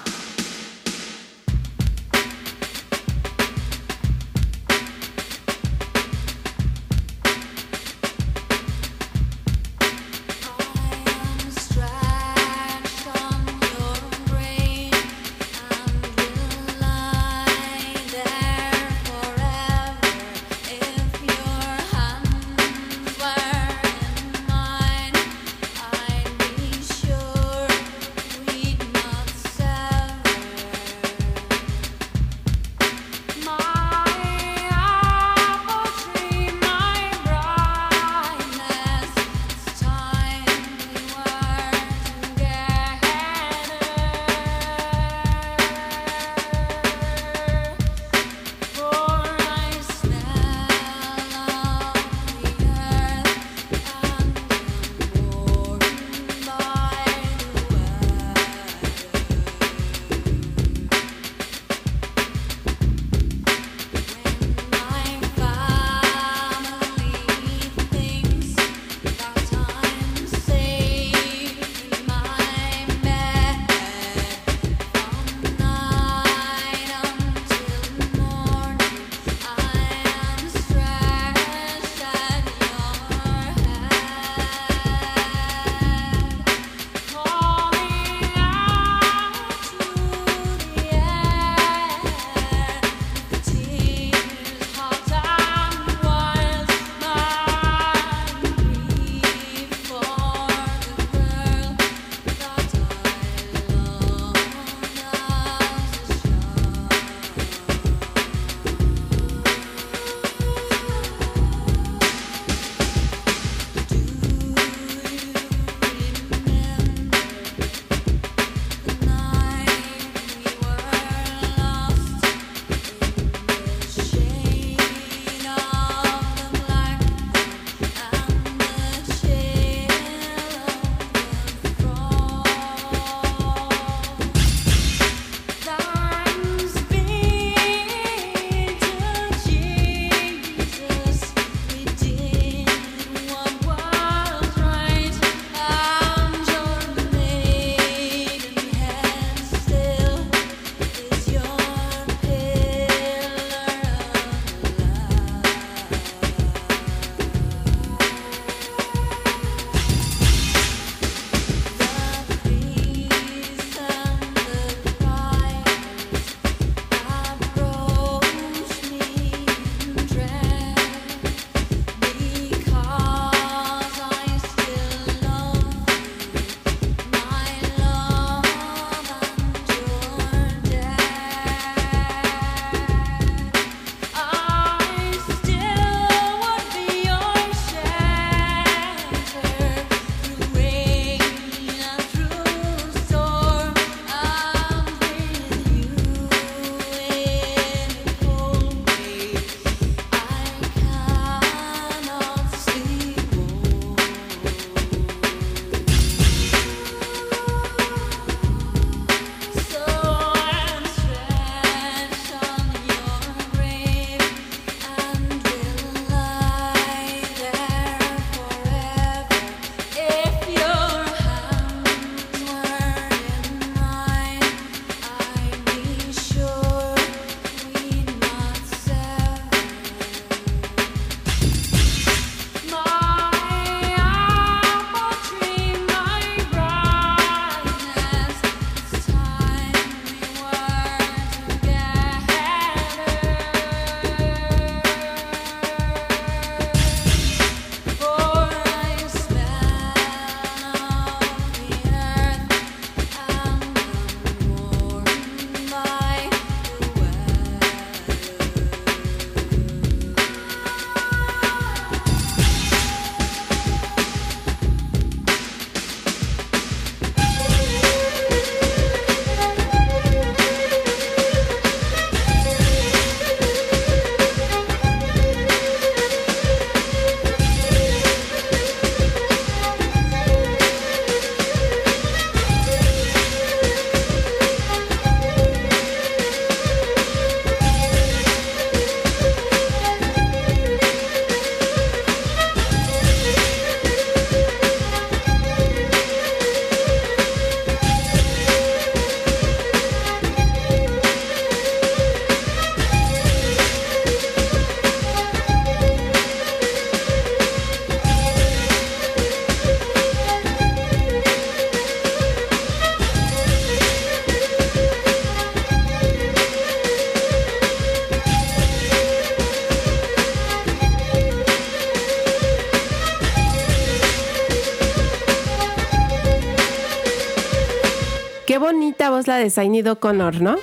[329.27, 330.57] La de Zainid O'Connor, ¿no?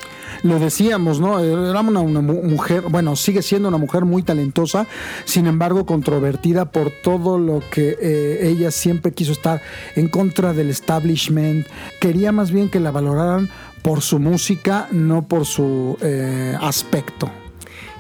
[0.44, 1.40] Lo decíamos, ¿no?
[1.40, 4.86] Era una, una mu- mujer, bueno, sigue siendo una mujer muy talentosa,
[5.26, 9.62] sin embargo controvertida por todo lo que eh, ella siempre quiso estar
[9.96, 11.66] en contra del establishment.
[12.00, 13.50] Quería más bien que la valoraran
[13.82, 17.32] por su música, no por su eh, aspecto.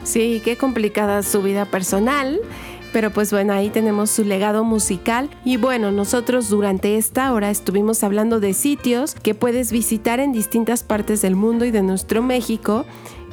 [0.03, 2.39] Sí, qué complicada su vida personal.
[2.93, 5.30] Pero pues bueno, ahí tenemos su legado musical.
[5.43, 10.84] Y bueno, nosotros durante esta hora estuvimos hablando de sitios que puedes visitar en distintas
[10.84, 12.85] partes del mundo y de nuestro México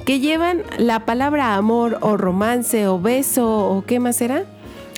[0.05, 4.45] que llevan la palabra amor o romance o beso o qué más era?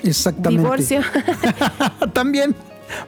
[0.03, 0.63] Exactamente.
[0.63, 1.01] Divorcio.
[2.13, 2.55] También.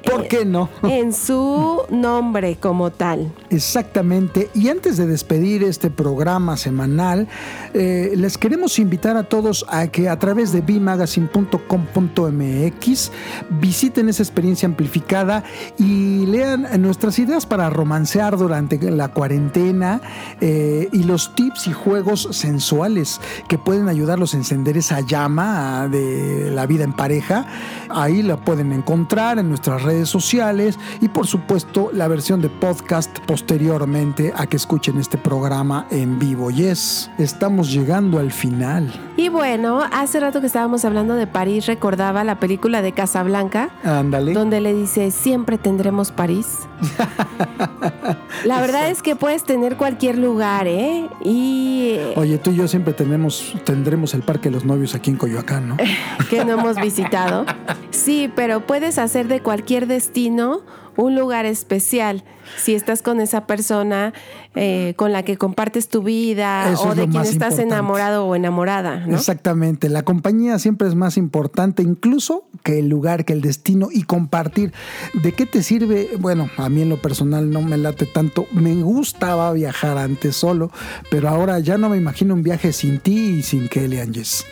[0.04, 0.68] ¿Por qué no?
[0.82, 3.32] en su nombre como tal.
[3.50, 4.50] Exactamente.
[4.54, 7.28] Y antes de despedir este programa semanal,
[7.74, 13.12] eh, les queremos invitar a todos a que a través de bmagazine.com.mx
[13.60, 15.44] visiten esa experiencia amplificada
[15.78, 20.00] y lean nuestras ideas para romancear durante la cuarentena
[20.40, 25.88] eh, y los tips y juegos sensuales que pueden ayudarlos a encender esa llama ah,
[25.88, 27.46] de la vida en pareja.
[27.88, 33.18] Ahí la pueden encontrar en nuestras redes sociales y por supuesto la versión de podcast
[33.26, 36.50] posteriormente a que escuchen este programa en vivo.
[36.50, 39.12] Yes, estamos llegando al final.
[39.18, 44.32] Y bueno, hace rato que estábamos hablando de París, recordaba la película de Casablanca, Ándale.
[44.32, 46.46] donde le dice, siempre tendremos París.
[48.44, 51.08] La verdad es que puedes tener cualquier lugar, ¿eh?
[51.24, 55.16] Y Oye, tú y yo siempre tenemos, tendremos el Parque de los Novios aquí en
[55.16, 55.76] Coyoacán, ¿no?
[56.30, 57.44] que no hemos visitado.
[57.90, 60.62] Sí, pero puedes hacer de cualquier destino
[60.98, 62.24] un lugar especial.
[62.56, 64.12] Si estás con esa persona
[64.56, 67.62] eh, con la que compartes tu vida Eso o de quien estás importante.
[67.62, 69.16] enamorado o enamorada, ¿no?
[69.16, 74.02] Exactamente, la compañía siempre es más importante incluso que el lugar, que el destino y
[74.02, 74.72] compartir.
[75.14, 76.10] ¿De qué te sirve?
[76.18, 78.46] Bueno, a mí en lo personal no me late tanto.
[78.50, 80.72] Me gustaba viajar antes solo,
[81.10, 84.44] pero ahora ya no me imagino un viaje sin ti y sin Kelly Anges.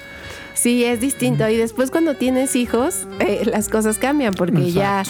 [0.67, 1.49] Sí, es distinto.
[1.49, 5.05] Y después cuando tienes hijos, eh, las cosas cambian porque ya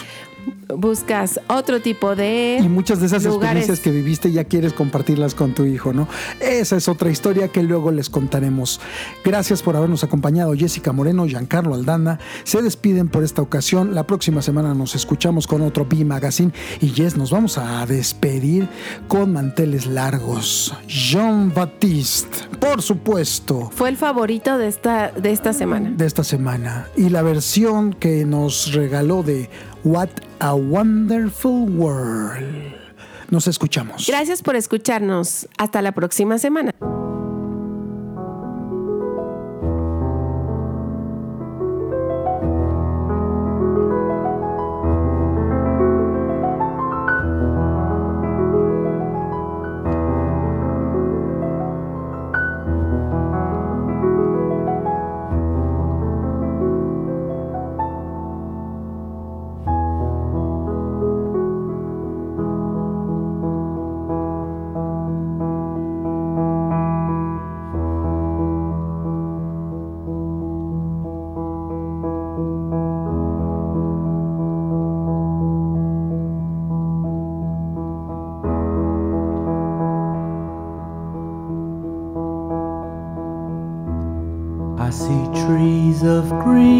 [0.74, 3.64] buscas otro tipo de Y muchas de esas lugares.
[3.68, 6.08] experiencias que viviste ya quieres compartirlas con tu hijo, ¿no?
[6.40, 8.80] Esa es otra historia que luego les contaremos.
[9.24, 10.54] Gracias por habernos acompañado.
[10.54, 13.94] Jessica Moreno, Giancarlo Aldana se despiden por esta ocasión.
[13.94, 16.52] La próxima semana nos escuchamos con otro B Magazine.
[16.80, 18.68] Y Jess, nos vamos a despedir
[19.08, 20.74] con manteles largos.
[20.88, 23.70] Jean Baptiste, por supuesto.
[23.74, 25.90] Fue el favorito de esta, de esta semana.
[25.96, 29.48] de esta semana y la versión que nos regaló de
[29.86, 30.10] What
[30.40, 32.74] a Wonderful World.
[33.30, 34.08] Nos escuchamos.
[34.08, 35.46] Gracias por escucharnos.
[35.58, 36.72] Hasta la próxima semana.
[86.32, 86.75] Of green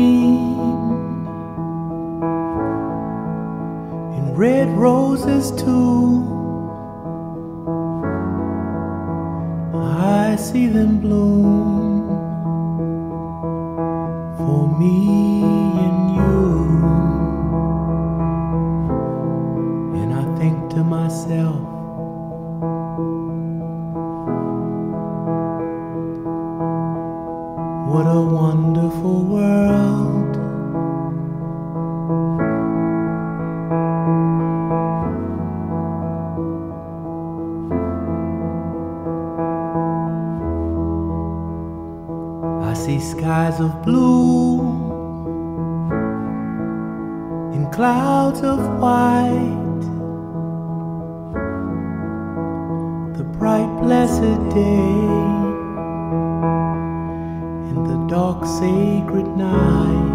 [43.11, 44.61] skies of blue
[47.55, 49.85] in clouds of white.
[53.16, 54.97] The bright, blessed day
[57.70, 60.06] in the dark sacred night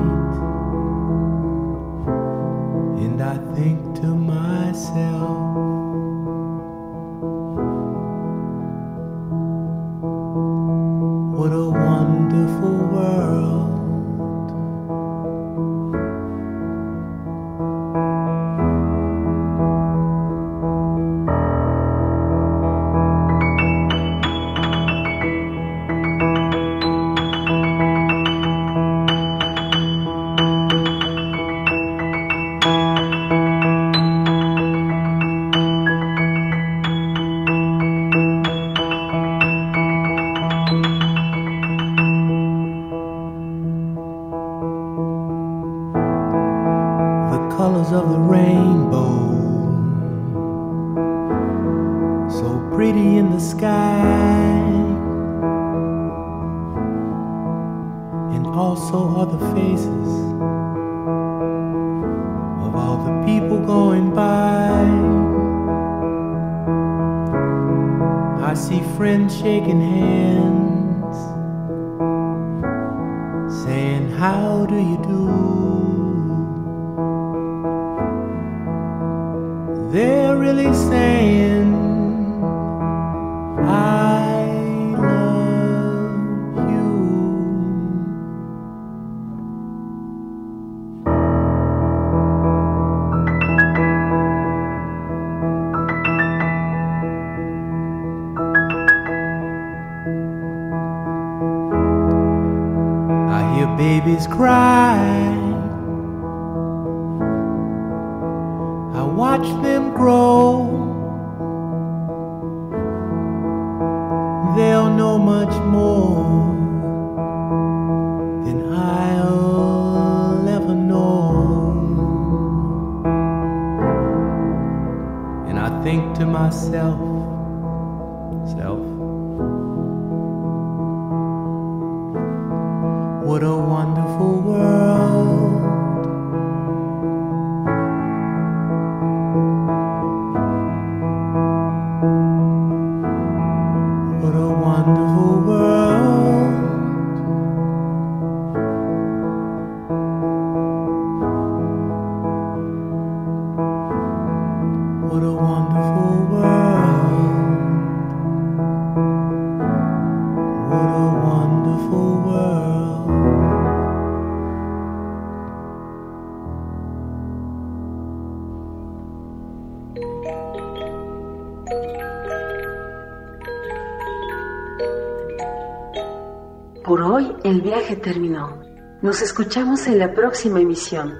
[179.02, 181.18] Nos escuchamos en la próxima emisión.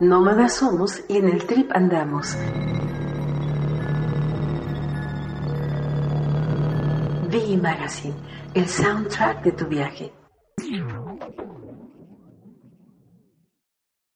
[0.00, 2.36] Nómadas somos y en el trip andamos.
[7.30, 8.16] VI Magazine,
[8.52, 10.12] el soundtrack de tu viaje.